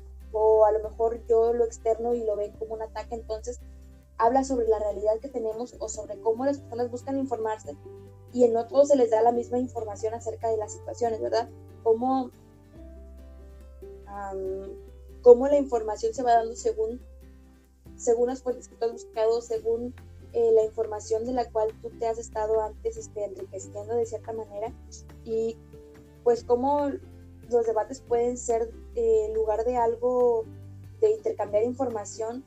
A 0.67 0.73
lo 0.73 0.89
mejor 0.89 1.25
yo 1.27 1.53
lo 1.53 1.65
externo 1.65 2.15
y 2.15 2.25
lo 2.25 2.37
ven 2.37 2.53
como 2.53 2.75
un 2.75 2.83
ataque, 2.83 3.15
entonces 3.15 3.61
habla 4.19 4.45
sobre 4.45 4.69
la 4.69 4.79
realidad 4.79 5.19
que 5.21 5.29
tenemos 5.29 5.75
o 5.79 5.89
sobre 5.89 6.21
cómo 6.21 6.45
las 6.45 6.59
personas 6.59 6.91
buscan 6.91 7.19
informarse 7.19 7.77
y 8.33 8.45
en 8.45 8.53
no 8.53 8.67
todos 8.67 8.89
se 8.89 8.97
les 8.97 9.11
da 9.11 9.21
la 9.23 9.33
misma 9.33 9.59
información 9.59 10.15
acerca 10.15 10.49
de 10.49 10.57
las 10.57 10.73
situaciones, 10.73 11.21
¿verdad? 11.21 11.49
Cómo, 11.83 12.31
cómo 15.23 15.49
la 15.49 15.59
información 15.59 16.15
se 16.15 16.23
va 16.23 16.35
dando 16.35 16.57
según, 16.57 17.01
según 17.97 18.29
las 18.29 18.43
fuentes 18.43 18.69
que 18.69 18.77
tú 18.77 18.87
has 18.87 18.93
buscado, 18.93 19.43
según 19.43 19.95
eh, 20.33 20.51
la 20.53 20.65
información 20.65 21.27
de 21.27 21.33
la 21.33 21.51
cual 21.51 21.69
tú 21.83 21.91
te 21.99 22.07
has 22.07 22.19
estado 22.19 22.63
antes 22.63 22.97
este, 22.97 23.25
enriqueciendo 23.25 23.95
de 23.95 24.07
cierta 24.07 24.33
manera 24.33 24.73
y 25.25 25.59
pues 26.25 26.45
cómo 26.45 26.91
los 27.53 27.67
debates 27.67 28.01
pueden 28.01 28.37
ser 28.37 28.71
eh, 28.95 29.27
en 29.27 29.35
lugar 29.35 29.65
de 29.65 29.77
algo 29.77 30.45
de 31.01 31.11
intercambiar 31.13 31.65
información, 31.65 32.45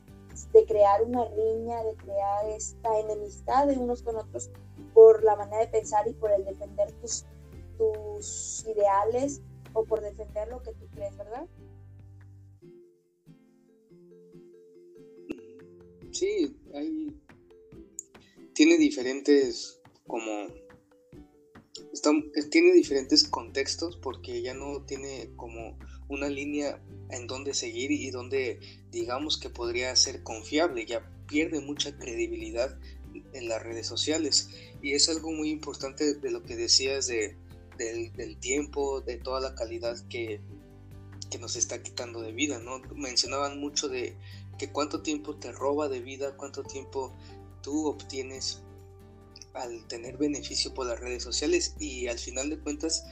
de 0.52 0.64
crear 0.66 1.02
una 1.02 1.24
riña, 1.26 1.82
de 1.82 1.96
crear 1.96 2.48
esta 2.50 3.00
enemistad 3.00 3.66
de 3.66 3.78
unos 3.78 4.02
con 4.02 4.16
otros 4.16 4.50
por 4.92 5.22
la 5.24 5.36
manera 5.36 5.60
de 5.60 5.68
pensar 5.68 6.06
y 6.08 6.12
por 6.14 6.30
el 6.30 6.44
defender 6.44 6.92
tus, 7.00 7.24
tus 7.76 8.64
ideales 8.66 9.42
o 9.72 9.84
por 9.84 10.00
defender 10.00 10.48
lo 10.48 10.62
que 10.62 10.72
tú 10.72 10.86
crees, 10.94 11.16
¿verdad? 11.16 11.46
Sí, 16.12 16.56
hay, 16.72 17.20
tiene 18.54 18.78
diferentes 18.78 19.82
como 20.06 20.48
tiene 22.50 22.72
diferentes 22.72 23.24
contextos 23.24 23.96
porque 23.96 24.42
ya 24.42 24.54
no 24.54 24.82
tiene 24.82 25.30
como 25.36 25.78
una 26.08 26.28
línea 26.28 26.80
en 27.10 27.26
donde 27.26 27.54
seguir 27.54 27.90
y 27.90 28.10
donde 28.10 28.60
digamos 28.90 29.38
que 29.38 29.50
podría 29.50 29.94
ser 29.96 30.22
confiable, 30.22 30.86
ya 30.86 31.08
pierde 31.26 31.60
mucha 31.60 31.96
credibilidad 31.96 32.78
en 33.32 33.48
las 33.48 33.62
redes 33.62 33.86
sociales 33.86 34.50
y 34.82 34.92
es 34.92 35.08
algo 35.08 35.32
muy 35.32 35.50
importante 35.50 36.14
de 36.14 36.30
lo 36.30 36.42
que 36.42 36.56
decías 36.56 37.06
de, 37.06 37.36
del, 37.78 38.36
tiempo, 38.38 39.00
de 39.00 39.16
toda 39.16 39.40
la 39.40 39.54
calidad 39.54 39.96
que, 40.08 40.40
que 41.30 41.38
nos 41.38 41.56
está 41.56 41.82
quitando 41.82 42.20
de 42.20 42.32
vida, 42.32 42.58
¿no? 42.58 42.80
Mencionaban 42.94 43.58
mucho 43.58 43.88
de 43.88 44.16
que 44.58 44.70
cuánto 44.70 45.02
tiempo 45.02 45.36
te 45.36 45.52
roba 45.52 45.88
de 45.88 46.00
vida, 46.00 46.36
cuánto 46.36 46.62
tiempo 46.62 47.12
tú 47.62 47.86
obtienes 47.86 48.62
al 49.56 49.86
tener 49.88 50.16
beneficio 50.16 50.72
por 50.74 50.86
las 50.86 51.00
redes 51.00 51.22
sociales 51.22 51.74
y 51.78 52.08
al 52.08 52.18
final 52.18 52.50
de 52.50 52.58
cuentas 52.58 53.04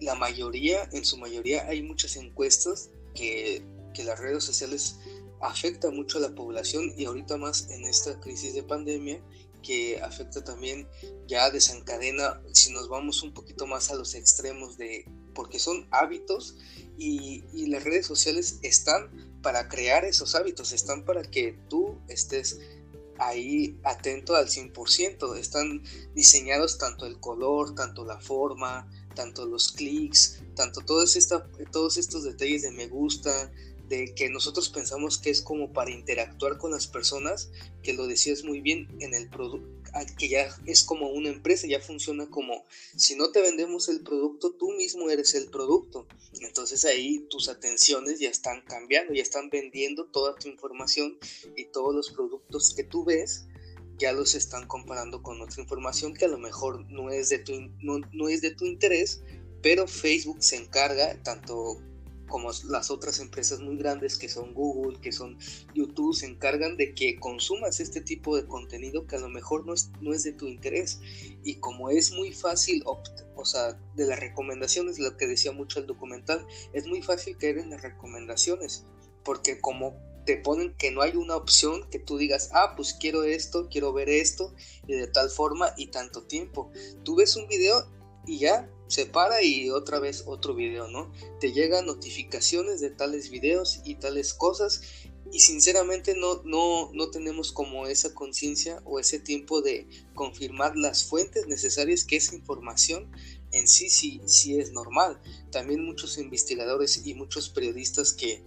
la 0.00 0.14
mayoría, 0.14 0.88
en 0.92 1.04
su 1.04 1.16
mayoría 1.16 1.66
hay 1.66 1.82
muchas 1.82 2.16
encuestas 2.16 2.90
que, 3.14 3.64
que 3.94 4.04
las 4.04 4.18
redes 4.18 4.44
sociales 4.44 4.98
afectan 5.40 5.94
mucho 5.94 6.18
a 6.18 6.22
la 6.22 6.34
población 6.34 6.92
y 6.96 7.04
ahorita 7.04 7.36
más 7.36 7.70
en 7.70 7.84
esta 7.84 8.20
crisis 8.20 8.54
de 8.54 8.62
pandemia 8.62 9.22
que 9.62 10.00
afecta 10.00 10.44
también 10.44 10.86
ya 11.26 11.50
desencadena 11.50 12.42
si 12.52 12.72
nos 12.72 12.88
vamos 12.88 13.22
un 13.22 13.32
poquito 13.32 13.66
más 13.66 13.90
a 13.90 13.94
los 13.94 14.14
extremos 14.14 14.76
de 14.76 15.06
porque 15.34 15.58
son 15.58 15.88
hábitos 15.90 16.56
y, 16.96 17.44
y, 17.52 17.66
las 17.66 17.82
redes 17.82 18.06
sociales 18.06 18.60
están 18.62 19.40
para 19.42 19.68
crear 19.68 20.04
esos 20.04 20.36
hábitos, 20.36 20.72
están 20.72 21.04
para 21.04 21.22
que 21.22 21.58
tú 21.68 21.98
estés 22.08 22.60
ahí 23.18 23.78
atento 23.84 24.34
al 24.34 24.48
100%. 24.48 25.36
Están 25.36 25.82
diseñados 26.14 26.78
tanto 26.78 27.06
el 27.06 27.18
color, 27.20 27.74
tanto 27.74 28.04
la 28.04 28.20
forma, 28.20 28.88
tanto 29.14 29.46
los 29.46 29.72
clics, 29.72 30.42
tanto 30.54 30.80
todos, 30.80 31.16
todos 31.70 31.96
estos 31.96 32.24
detalles 32.24 32.62
de 32.62 32.72
me 32.72 32.88
gusta, 32.88 33.52
de 33.88 34.14
que 34.14 34.30
nosotros 34.30 34.70
pensamos 34.70 35.18
que 35.18 35.30
es 35.30 35.42
como 35.42 35.72
para 35.72 35.90
interactuar 35.90 36.58
con 36.58 36.70
las 36.70 36.86
personas, 36.86 37.50
que 37.82 37.92
lo 37.92 38.06
decías 38.06 38.44
muy 38.44 38.60
bien 38.60 38.88
en 39.00 39.14
el 39.14 39.28
producto, 39.28 39.68
ah, 39.92 40.04
que 40.18 40.28
ya 40.28 40.48
es 40.66 40.82
como 40.82 41.10
una 41.10 41.28
empresa, 41.28 41.66
ya 41.66 41.80
funciona 41.80 42.28
como 42.28 42.64
si 42.96 43.14
no 43.14 43.30
te 43.30 43.40
vendemos 43.40 43.88
el 43.88 44.02
producto, 44.02 44.52
tú 44.52 44.72
mismo 44.72 45.10
eres 45.10 45.34
el 45.34 45.50
producto. 45.50 46.06
Entonces 46.40 46.84
ahí 46.84 47.26
tus 47.28 47.48
atenciones 47.48 48.20
ya 48.20 48.30
están 48.30 48.62
cambiando, 48.62 49.12
ya 49.12 49.22
están 49.22 49.50
vendiendo 49.50 50.06
toda 50.06 50.34
tu 50.34 50.48
información 50.48 51.18
y 51.56 51.66
todos 51.66 51.94
los 51.94 52.10
productos 52.10 52.74
que 52.74 52.84
tú 52.84 53.04
ves 53.04 53.46
ya 53.98 54.12
los 54.12 54.34
están 54.34 54.66
comparando 54.66 55.22
con 55.22 55.40
otra 55.40 55.62
información 55.62 56.14
que 56.14 56.24
a 56.24 56.28
lo 56.28 56.38
mejor 56.38 56.84
no 56.90 57.10
es 57.10 57.28
de 57.28 57.38
tu, 57.38 57.52
no, 57.80 58.00
no 58.12 58.28
es 58.28 58.40
de 58.40 58.50
tu 58.54 58.64
interés, 58.64 59.22
pero 59.62 59.86
Facebook 59.86 60.42
se 60.42 60.56
encarga, 60.56 61.22
tanto 61.22 61.80
como 62.26 62.50
las 62.68 62.90
otras 62.90 63.20
empresas 63.20 63.60
muy 63.60 63.76
grandes 63.76 64.18
que 64.18 64.28
son 64.28 64.54
Google, 64.54 64.98
que 65.00 65.12
son 65.12 65.38
YouTube, 65.74 66.14
se 66.14 66.26
encargan 66.26 66.76
de 66.76 66.94
que 66.94 67.18
consumas 67.18 67.80
este 67.80 68.00
tipo 68.00 68.36
de 68.36 68.46
contenido 68.46 69.06
que 69.06 69.16
a 69.16 69.20
lo 69.20 69.28
mejor 69.28 69.66
no 69.66 69.74
es, 69.74 69.90
no 70.00 70.12
es 70.12 70.22
de 70.22 70.32
tu 70.32 70.46
interés. 70.46 71.00
Y 71.42 71.56
como 71.56 71.90
es 71.90 72.12
muy 72.12 72.32
fácil, 72.32 72.82
o 72.86 73.44
sea, 73.44 73.78
de 73.94 74.06
las 74.06 74.20
recomendaciones, 74.20 74.98
lo 74.98 75.16
que 75.16 75.26
decía 75.26 75.52
mucho 75.52 75.80
el 75.80 75.86
documental, 75.86 76.46
es 76.72 76.86
muy 76.86 77.02
fácil 77.02 77.36
caer 77.36 77.58
en 77.58 77.70
las 77.70 77.82
recomendaciones, 77.82 78.86
porque 79.24 79.60
como 79.60 79.94
te 80.24 80.36
ponen 80.38 80.74
que 80.76 80.90
no 80.90 81.02
hay 81.02 81.16
una 81.16 81.36
opción 81.36 81.88
que 81.90 81.98
tú 81.98 82.16
digas, 82.16 82.50
ah, 82.52 82.74
pues 82.76 82.94
quiero 82.94 83.24
esto, 83.24 83.68
quiero 83.70 83.92
ver 83.92 84.08
esto, 84.08 84.54
y 84.86 84.94
de 84.94 85.06
tal 85.06 85.28
forma 85.28 85.74
y 85.76 85.88
tanto 85.88 86.22
tiempo. 86.22 86.70
Tú 87.02 87.16
ves 87.16 87.36
un 87.36 87.46
video 87.46 87.86
y 88.26 88.38
ya 88.38 88.70
se 88.86 89.06
para 89.06 89.42
y 89.42 89.70
otra 89.70 89.98
vez 89.98 90.24
otro 90.26 90.54
video, 90.54 90.88
¿no? 90.88 91.12
Te 91.40 91.52
llegan 91.52 91.86
notificaciones 91.86 92.80
de 92.80 92.90
tales 92.90 93.30
videos 93.30 93.80
y 93.84 93.96
tales 93.96 94.34
cosas 94.34 94.82
y 95.32 95.40
sinceramente 95.40 96.14
no, 96.14 96.42
no, 96.44 96.90
no 96.92 97.10
tenemos 97.10 97.50
como 97.50 97.86
esa 97.86 98.14
conciencia 98.14 98.80
o 98.84 99.00
ese 99.00 99.18
tiempo 99.18 99.62
de 99.62 99.88
confirmar 100.14 100.76
las 100.76 101.04
fuentes 101.04 101.46
necesarias 101.46 102.04
que 102.04 102.16
esa 102.16 102.34
información 102.34 103.10
en 103.54 103.68
sí 103.68 103.88
sí, 103.88 104.20
sí 104.26 104.58
es 104.58 104.72
normal. 104.72 105.20
También 105.50 105.84
muchos 105.84 106.18
investigadores 106.18 107.04
y 107.04 107.14
muchos 107.14 107.48
periodistas 107.48 108.12
que, 108.12 108.44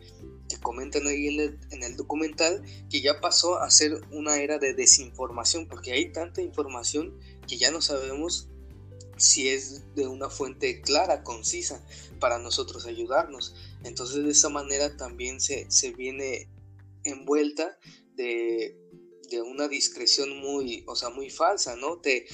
comentan 0.62 1.06
ahí 1.08 1.27
en 1.27 1.39
el, 1.39 1.60
en 1.72 1.84
el, 1.84 1.96
documental 1.96 2.63
que 2.89 3.01
ya 3.01 3.22
pasó 3.22 3.60
a 3.60 3.70
ser 3.70 4.01
una 4.12 4.41
era 4.41 4.58
de 4.58 4.74
desinformación 4.74 5.67
porque 5.67 5.91
hay 5.94 6.12
tanta 6.12 6.41
información 6.41 7.17
que 7.48 7.58
ya 7.58 7.70
no 7.70 7.82
sabemos 7.82 8.50
si 9.18 9.50
es 9.50 9.84
de 9.96 10.08
una 10.08 10.30
fuente 10.30 10.82
clara, 10.82 11.24
concisa, 11.24 11.86
para 12.20 12.40
nosotros 12.40 12.86
ayudarnos. 12.86 13.56
Entonces 13.84 14.24
de 14.24 14.32
esa 14.32 14.50
manera 14.50 14.96
también 14.98 15.40
se, 15.42 15.70
se 15.70 15.92
viene 15.92 16.50
envuelta 17.04 17.78
de, 18.16 18.78
de, 19.30 19.42
una 19.42 19.68
discreción 19.68 20.38
muy, 20.40 20.84
o 20.88 20.96
sea, 20.96 21.10
muy 21.10 21.30
falsa, 21.30 21.76
¿no? 21.76 22.00
Te, 22.00 22.26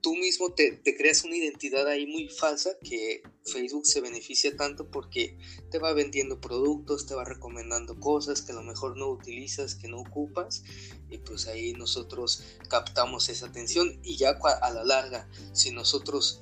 tú 0.00 0.14
mismo 0.14 0.52
te, 0.52 0.80
creas 0.96 1.24
una 1.24 1.36
identidad 1.36 1.86
ahí 1.88 2.06
muy 2.06 2.28
falsa 2.28 2.70
que 2.82 3.22
Facebook 3.44 3.86
se 3.86 4.00
beneficia 4.00 4.56
tanto 4.56 4.90
porque 4.90 5.36
te 5.70 5.78
va 5.78 5.92
vendiendo 5.92 6.40
productos, 6.40 7.06
te 7.06 7.14
va 7.14 7.24
recomendando 7.24 7.98
cosas 7.98 8.42
que 8.42 8.52
a 8.52 8.56
lo 8.56 8.62
mejor 8.62 8.96
no 8.96 9.08
utilizas, 9.08 9.74
que 9.74 9.88
no 9.88 10.00
ocupas 10.00 10.62
y 11.10 11.18
pues 11.18 11.46
ahí 11.46 11.72
nosotros 11.72 12.44
captamos 12.68 13.28
esa 13.28 13.46
atención. 13.46 13.98
Y 14.02 14.16
ya 14.16 14.30
a 14.30 14.70
la 14.70 14.84
larga, 14.84 15.28
si 15.52 15.70
nosotros 15.70 16.40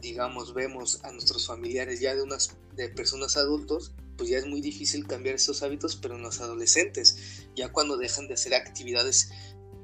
digamos 0.00 0.54
vemos 0.54 1.00
a 1.04 1.12
nuestros 1.12 1.46
familiares 1.46 2.00
ya 2.00 2.14
de 2.14 2.22
unas 2.22 2.56
de 2.74 2.88
personas 2.88 3.36
adultos, 3.36 3.92
pues 4.16 4.30
ya 4.30 4.38
es 4.38 4.46
muy 4.46 4.60
difícil 4.60 5.06
cambiar 5.06 5.36
esos 5.36 5.62
hábitos, 5.62 5.96
pero 5.96 6.16
en 6.16 6.22
los 6.22 6.40
adolescentes, 6.40 7.46
ya 7.54 7.72
cuando 7.72 7.96
dejan 7.96 8.28
de 8.28 8.34
hacer 8.34 8.54
actividades 8.54 9.30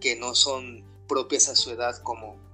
que 0.00 0.16
no 0.16 0.35
son 0.35 0.85
propias 1.06 1.48
a 1.48 1.56
su 1.56 1.70
edad 1.70 2.02
como 2.02 2.51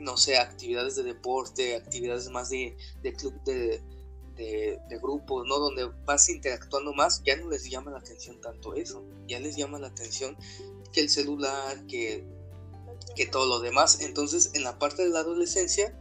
no 0.00 0.16
sé, 0.16 0.38
actividades 0.38 0.96
de 0.96 1.02
deporte, 1.02 1.76
actividades 1.76 2.28
más 2.30 2.50
de, 2.50 2.76
club 3.16 3.34
de, 3.44 3.82
de, 4.36 4.98
grupos, 5.00 5.46
¿no? 5.46 5.58
Donde 5.58 5.90
vas 6.04 6.28
interactuando 6.28 6.92
más, 6.92 7.22
ya 7.24 7.36
no 7.36 7.48
les 7.50 7.68
llama 7.68 7.90
la 7.90 7.98
atención 7.98 8.40
tanto 8.40 8.74
eso, 8.74 9.04
ya 9.26 9.38
les 9.38 9.56
llama 9.56 9.78
la 9.78 9.88
atención 9.88 10.36
que 10.92 11.00
el 11.00 11.10
celular, 11.10 11.86
que, 11.86 12.24
que 13.14 13.26
todo 13.26 13.46
lo 13.46 13.60
demás. 13.60 14.00
Entonces, 14.00 14.50
en 14.54 14.64
la 14.64 14.78
parte 14.78 15.02
de 15.02 15.10
la 15.10 15.20
adolescencia, 15.20 15.96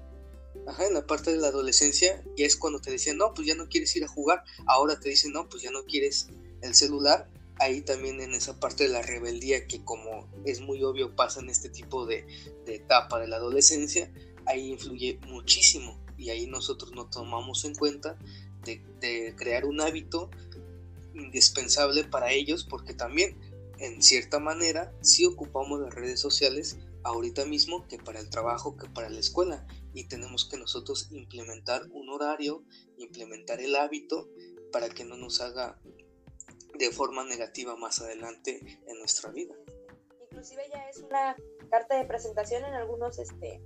ajá, 0.67 0.87
en 0.87 0.93
la 0.93 1.05
parte 1.05 1.31
de 1.31 1.37
la 1.37 1.47
adolescencia, 1.47 2.23
ya 2.37 2.45
es 2.45 2.55
cuando 2.55 2.79
te 2.79 2.91
decían, 2.91 3.17
no, 3.17 3.33
pues 3.33 3.47
ya 3.47 3.55
no 3.55 3.67
quieres 3.67 3.95
ir 3.95 4.03
a 4.03 4.07
jugar, 4.07 4.43
ahora 4.67 4.99
te 4.99 5.09
dicen, 5.09 5.33
no, 5.33 5.47
pues 5.49 5.63
ya 5.63 5.71
no 5.71 5.83
quieres 5.83 6.27
el 6.61 6.73
celular, 6.73 7.29
ahí 7.59 7.81
también 7.81 8.21
en 8.21 8.33
esa 8.33 8.59
parte 8.59 8.83
de 8.83 8.89
la 8.89 9.01
rebeldía 9.01 9.67
que 9.67 9.83
como 9.83 10.29
es 10.45 10.61
muy 10.61 10.81
obvio 10.83 11.15
pasa 11.15 11.41
en 11.41 11.49
este 11.49 11.69
tipo 11.69 12.05
de, 12.05 12.25
etapa 12.65 13.19
de 13.19 13.27
la 13.27 13.37
adolescencia, 13.37 14.11
ahí 14.45 14.71
influye 14.71 15.19
muchísimo. 15.27 15.99
Y 16.17 16.29
ahí 16.29 16.47
nosotros 16.47 16.91
no 16.93 17.09
tomamos 17.09 17.65
en 17.65 17.75
cuenta 17.75 18.17
de, 18.63 19.35
crear 19.37 19.65
un 19.65 19.81
hábito 19.81 20.29
indispensable 21.13 22.03
para 22.03 22.31
ellos 22.31 22.65
porque 22.69 22.93
también 22.93 23.37
en 23.79 24.01
cierta 24.01 24.39
manera 24.39 24.93
sí 25.01 25.25
ocupamos 25.25 25.79
las 25.79 25.93
redes 25.93 26.19
sociales 26.19 26.77
ahorita 27.03 27.45
mismo 27.45 27.87
que 27.87 27.97
para 27.97 28.19
el 28.19 28.29
trabajo, 28.29 28.77
que 28.77 28.87
para 28.87 29.09
la 29.09 29.19
escuela. 29.19 29.65
Y 29.93 30.05
tenemos 30.05 30.47
que 30.47 30.57
nosotros 30.57 31.09
implementar 31.11 31.87
un 31.91 32.09
horario, 32.09 32.63
implementar 32.97 33.59
el 33.59 33.75
hábito 33.75 34.29
para 34.71 34.89
que 34.89 35.03
no 35.03 35.17
nos 35.17 35.41
haga 35.41 35.79
de 36.79 36.91
forma 36.91 37.25
negativa 37.25 37.75
más 37.75 38.01
adelante 38.01 38.61
en 38.87 38.97
nuestra 38.99 39.29
vida. 39.31 39.53
Inclusive 40.31 40.63
ya 40.73 40.89
es 40.89 40.97
una 41.01 41.35
carta 41.69 41.97
de 41.97 42.05
presentación 42.05 42.63
en 42.63 42.73
algunos 42.73 43.19
este, 43.19 43.61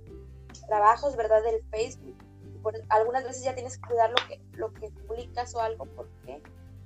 trabajos, 0.66 1.16
¿verdad? 1.16 1.42
Del 1.44 1.62
Facebook. 1.70 2.16
Por, 2.62 2.74
algunas 2.88 3.24
veces 3.24 3.44
ya 3.44 3.54
tienes 3.54 3.78
que 3.78 3.88
cuidar 3.88 4.10
lo 4.10 4.16
que, 4.26 4.40
lo 4.52 4.72
que 4.74 4.90
publicas 5.06 5.54
o 5.54 5.60
algo, 5.60 5.86
¿por 5.86 6.08
qué? 6.26 6.42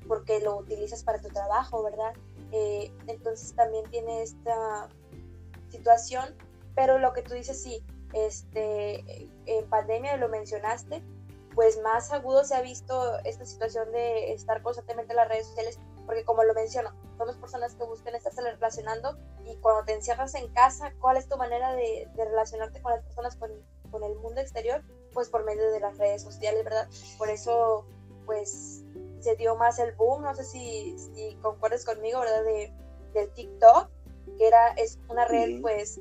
Porque 0.06 0.40
lo 0.40 0.58
utilizas 0.58 1.02
para 1.02 1.20
tu 1.20 1.28
trabajo, 1.28 1.82
¿verdad? 1.82 2.12
Eh, 2.52 2.92
entonces 3.06 3.54
también 3.54 3.88
tiene 3.90 4.22
esta 4.22 4.88
situación, 5.70 6.36
pero 6.74 6.98
lo 6.98 7.12
que 7.14 7.22
tú 7.22 7.34
dices, 7.34 7.62
sí, 7.62 7.82
este, 8.12 9.28
en 9.46 9.68
pandemia 9.70 10.16
lo 10.16 10.28
mencionaste, 10.28 11.02
pues 11.54 11.80
más 11.82 12.12
agudo 12.12 12.44
se 12.44 12.54
ha 12.54 12.60
visto 12.60 13.18
esta 13.24 13.44
situación 13.46 13.90
de 13.92 14.32
estar 14.32 14.62
constantemente 14.62 15.12
en 15.12 15.16
las 15.16 15.28
redes 15.28 15.46
sociales 15.46 15.78
porque 16.08 16.24
como 16.24 16.42
lo 16.42 16.54
menciono, 16.54 16.90
somos 17.18 17.36
personas 17.36 17.74
que 17.74 17.84
buscan 17.84 18.14
estarse 18.14 18.40
relacionando 18.40 19.18
y 19.44 19.54
cuando 19.56 19.84
te 19.84 19.92
encierras 19.92 20.34
en 20.34 20.50
casa, 20.54 20.94
¿cuál 21.00 21.18
es 21.18 21.28
tu 21.28 21.36
manera 21.36 21.74
de, 21.74 22.08
relacionarte 22.16 22.80
con 22.80 22.92
las 22.92 23.04
personas, 23.04 23.36
con, 23.36 23.50
con, 23.90 24.02
el 24.02 24.14
mundo 24.14 24.40
exterior? 24.40 24.82
Pues 25.12 25.28
por 25.28 25.44
medio 25.44 25.70
de 25.70 25.80
las 25.80 25.98
redes 25.98 26.22
sociales, 26.22 26.64
¿verdad? 26.64 26.88
Por 27.18 27.28
eso, 27.28 27.84
pues, 28.24 28.84
se 29.20 29.36
dio 29.36 29.54
más 29.56 29.78
el 29.80 29.94
boom, 29.96 30.22
no 30.22 30.34
sé 30.34 30.44
si, 30.44 30.96
si 30.98 31.36
concuerdes 31.42 31.84
conmigo, 31.84 32.20
¿verdad? 32.20 32.42
De, 32.42 32.72
del 33.12 33.30
TikTok, 33.34 33.90
que 34.38 34.46
era, 34.46 34.68
es 34.78 34.98
una 35.10 35.26
red, 35.26 35.60
pues, 35.60 36.00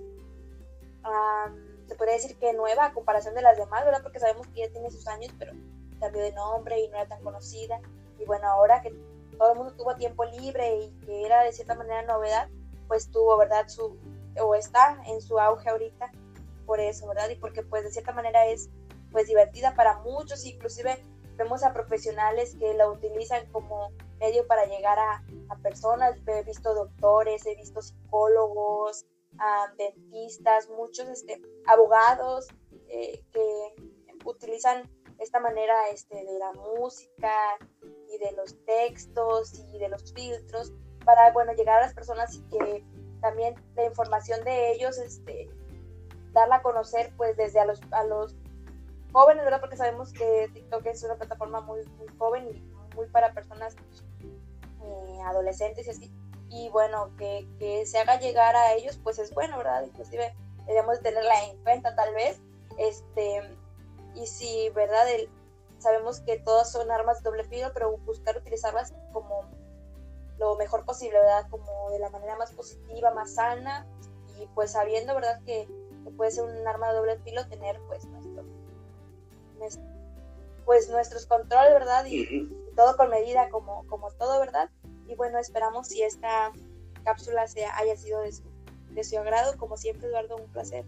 se 1.85 1.95
podría 1.95 2.15
decir 2.15 2.37
que 2.37 2.53
nueva 2.53 2.85
a 2.85 2.93
comparación 2.93 3.35
de 3.35 3.41
las 3.41 3.57
demás, 3.57 3.83
¿verdad? 3.83 4.03
Porque 4.03 4.21
sabemos 4.21 4.47
que 4.47 4.61
ya 4.61 4.71
tiene 4.71 4.89
sus 4.89 5.05
años, 5.09 5.33
pero 5.37 5.51
cambió 5.99 6.21
de 6.21 6.31
nombre 6.31 6.79
y 6.79 6.87
no 6.87 6.95
era 6.95 7.09
tan 7.09 7.21
conocida. 7.23 7.81
Y 8.17 8.23
bueno, 8.23 8.47
ahora 8.47 8.81
que 8.81 8.95
todo 9.37 9.51
el 9.53 9.57
mundo 9.57 9.73
tuvo 9.75 9.95
tiempo 9.95 10.25
libre 10.25 10.77
y 10.77 10.91
que 11.05 11.25
era 11.25 11.43
de 11.43 11.51
cierta 11.51 11.75
manera 11.75 12.01
novedad, 12.03 12.49
pues 12.87 13.11
tuvo, 13.11 13.37
¿verdad? 13.37 13.67
Su, 13.67 13.97
o 14.41 14.55
está 14.55 15.01
en 15.05 15.21
su 15.21 15.39
auge 15.39 15.69
ahorita 15.69 16.11
por 16.65 16.79
eso, 16.79 17.07
¿verdad? 17.07 17.29
Y 17.29 17.35
porque 17.35 17.63
pues 17.63 17.83
de 17.83 17.91
cierta 17.91 18.11
manera 18.11 18.45
es 18.45 18.69
pues 19.11 19.27
divertida 19.27 19.73
para 19.75 19.99
muchos, 19.99 20.45
inclusive 20.45 21.01
vemos 21.37 21.63
a 21.63 21.73
profesionales 21.73 22.55
que 22.59 22.73
la 22.73 22.89
utilizan 22.89 23.45
como 23.51 23.91
medio 24.19 24.45
para 24.47 24.65
llegar 24.65 24.97
a, 24.99 25.23
a 25.49 25.55
personas, 25.59 26.17
he 26.25 26.43
visto 26.43 26.73
doctores, 26.73 27.45
he 27.45 27.55
visto 27.55 27.81
psicólogos, 27.81 29.05
dentistas, 29.77 30.69
muchos 30.69 31.07
este, 31.09 31.41
abogados 31.65 32.47
eh, 32.89 33.23
que 33.31 33.75
utilizan 34.25 34.89
esta 35.19 35.39
manera 35.39 35.89
este, 35.89 36.15
de 36.15 36.39
la 36.39 36.51
música 36.53 37.57
y 38.13 38.17
de 38.17 38.31
los 38.33 38.55
textos 38.65 39.53
y 39.53 39.77
de 39.77 39.89
los 39.89 40.13
filtros 40.13 40.71
para, 41.05 41.31
bueno, 41.31 41.53
llegar 41.53 41.81
a 41.81 41.85
las 41.85 41.93
personas 41.93 42.35
y 42.35 42.41
que 42.49 42.83
también 43.21 43.55
la 43.75 43.85
información 43.85 44.43
de 44.43 44.71
ellos, 44.71 44.97
este, 44.97 45.49
darla 46.33 46.57
a 46.57 46.61
conocer 46.61 47.11
pues 47.17 47.35
desde 47.37 47.59
a 47.59 47.65
los, 47.65 47.81
a 47.91 48.03
los 48.03 48.35
jóvenes, 49.11 49.43
¿verdad? 49.43 49.59
Porque 49.59 49.77
sabemos 49.77 50.13
que 50.13 50.49
TikTok 50.53 50.85
es 50.85 51.03
una 51.03 51.15
plataforma 51.15 51.61
muy, 51.61 51.85
muy 51.97 52.07
joven 52.17 52.47
y 52.47 52.95
muy 52.95 53.07
para 53.07 53.33
personas 53.33 53.75
eh, 54.21 55.19
adolescentes 55.25 55.87
y 55.87 55.89
así. 55.89 56.11
Y 56.49 56.69
bueno, 56.69 57.11
que, 57.17 57.47
que, 57.59 57.85
se 57.85 57.97
haga 57.97 58.19
llegar 58.19 58.55
a 58.55 58.73
ellos, 58.73 58.99
pues 59.03 59.19
es 59.19 59.33
bueno, 59.33 59.57
¿verdad? 59.57 59.83
Inclusive 59.85 60.33
debemos 60.65 60.99
tenerla 61.01 61.43
en 61.45 61.61
cuenta 61.63 61.95
tal 61.95 62.13
vez. 62.13 62.39
Este, 62.77 63.41
y 64.15 64.27
si, 64.27 64.69
¿verdad? 64.69 65.09
El, 65.09 65.29
sabemos 65.79 66.21
que 66.21 66.39
todas 66.39 66.71
son 66.71 66.91
armas 66.91 67.21
de 67.21 67.29
doble 67.29 67.43
filo, 67.43 67.71
pero 67.73 67.97
buscar 67.97 68.37
utilizarlas 68.37 68.93
como 69.13 69.45
lo 70.37 70.55
mejor 70.55 70.85
posible, 70.85 71.19
¿verdad? 71.19 71.49
Como 71.49 71.89
de 71.91 71.99
la 71.99 72.09
manera 72.09 72.35
más 72.35 72.51
positiva, 72.53 73.11
más 73.11 73.35
sana 73.35 73.87
y 74.39 74.45
pues 74.47 74.71
sabiendo, 74.71 75.15
¿verdad? 75.15 75.41
Que, 75.45 75.67
puede 76.15 76.31
ser 76.31 76.45
un 76.45 76.65
arma 76.65 76.87
de 76.89 76.95
doble 76.95 77.17
filo 77.19 77.45
tener 77.49 77.81
pues 77.87 78.05
nuestro, 78.05 78.45
pues 80.65 80.89
nuestros 80.89 81.25
controles, 81.25 81.73
¿verdad? 81.73 82.05
Y, 82.05 82.47
todo 82.77 82.95
con 82.95 83.09
medida 83.09 83.49
como, 83.49 83.85
como 83.87 84.11
todo, 84.11 84.39
¿verdad? 84.39 84.69
Y 85.07 85.15
bueno, 85.15 85.39
esperamos 85.39 85.87
si 85.87 86.03
esta 86.03 86.51
cápsula 87.03 87.47
sea, 87.47 87.75
haya 87.75 87.97
sido 87.97 88.21
de 88.21 88.31
su, 88.31 88.43
de 88.91 89.03
su 89.03 89.17
agrado. 89.17 89.57
Como 89.57 89.77
siempre, 89.77 90.07
Eduardo, 90.07 90.35
un 90.37 90.51
placer 90.51 90.85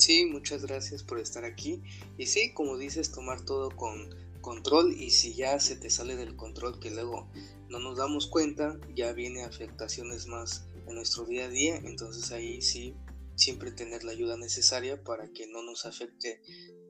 Sí, 0.00 0.24
muchas 0.24 0.64
gracias 0.64 1.02
por 1.02 1.20
estar 1.20 1.44
aquí. 1.44 1.82
Y 2.16 2.24
sí, 2.24 2.54
como 2.54 2.78
dices, 2.78 3.12
tomar 3.12 3.44
todo 3.44 3.68
con 3.76 4.08
control 4.40 4.94
y 4.98 5.10
si 5.10 5.34
ya 5.34 5.60
se 5.60 5.76
te 5.76 5.90
sale 5.90 6.16
del 6.16 6.36
control 6.36 6.80
que 6.80 6.90
luego 6.90 7.30
no 7.68 7.80
nos 7.80 7.98
damos 7.98 8.26
cuenta, 8.26 8.80
ya 8.94 9.12
viene 9.12 9.44
afectaciones 9.44 10.26
más 10.26 10.64
en 10.86 10.94
nuestro 10.94 11.26
día 11.26 11.44
a 11.44 11.48
día, 11.50 11.76
entonces 11.76 12.32
ahí 12.32 12.62
sí 12.62 12.94
siempre 13.34 13.72
tener 13.72 14.02
la 14.02 14.12
ayuda 14.12 14.38
necesaria 14.38 15.04
para 15.04 15.30
que 15.34 15.46
no 15.48 15.62
nos 15.62 15.84
afecte 15.84 16.40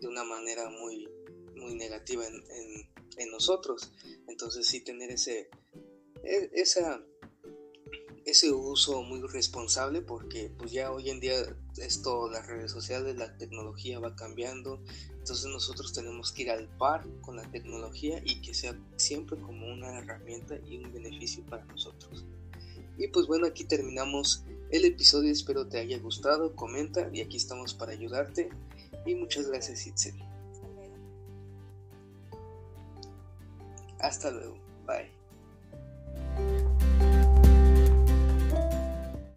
de 0.00 0.06
una 0.06 0.22
manera 0.22 0.70
muy, 0.70 1.08
muy 1.56 1.74
negativa 1.74 2.24
en, 2.24 2.44
en, 3.16 3.30
nosotros. 3.32 3.92
Entonces 4.28 4.68
sí 4.68 4.84
tener 4.84 5.10
ese, 5.10 5.50
e, 6.22 6.50
esa, 6.54 7.04
ese 8.24 8.52
uso 8.52 9.02
muy 9.02 9.20
responsable 9.26 10.00
porque 10.00 10.52
pues 10.56 10.70
ya 10.70 10.92
hoy 10.92 11.10
en 11.10 11.18
día 11.18 11.56
esto, 11.80 12.30
las 12.30 12.46
redes 12.46 12.70
sociales, 12.70 13.16
la 13.16 13.36
tecnología 13.36 13.98
va 13.98 14.14
cambiando. 14.14 14.80
Entonces 15.18 15.46
nosotros 15.46 15.92
tenemos 15.92 16.32
que 16.32 16.42
ir 16.42 16.50
al 16.50 16.68
par 16.68 17.06
con 17.20 17.36
la 17.36 17.50
tecnología 17.50 18.22
y 18.24 18.40
que 18.40 18.54
sea 18.54 18.76
siempre 18.96 19.38
como 19.38 19.66
una 19.66 19.98
herramienta 19.98 20.56
y 20.66 20.78
un 20.78 20.92
beneficio 20.92 21.44
para 21.46 21.64
nosotros. 21.64 22.24
Y 22.98 23.08
pues 23.08 23.26
bueno, 23.26 23.46
aquí 23.46 23.64
terminamos 23.64 24.44
el 24.70 24.84
episodio. 24.84 25.32
Espero 25.32 25.66
te 25.66 25.78
haya 25.78 25.98
gustado. 25.98 26.54
Comenta 26.54 27.08
y 27.12 27.20
aquí 27.20 27.36
estamos 27.36 27.74
para 27.74 27.92
ayudarte. 27.92 28.50
Y 29.06 29.14
muchas 29.14 29.48
gracias, 29.48 29.86
Itzel. 29.86 30.14
Hasta 33.98 34.30
luego. 34.30 34.58
Bye. 34.86 35.19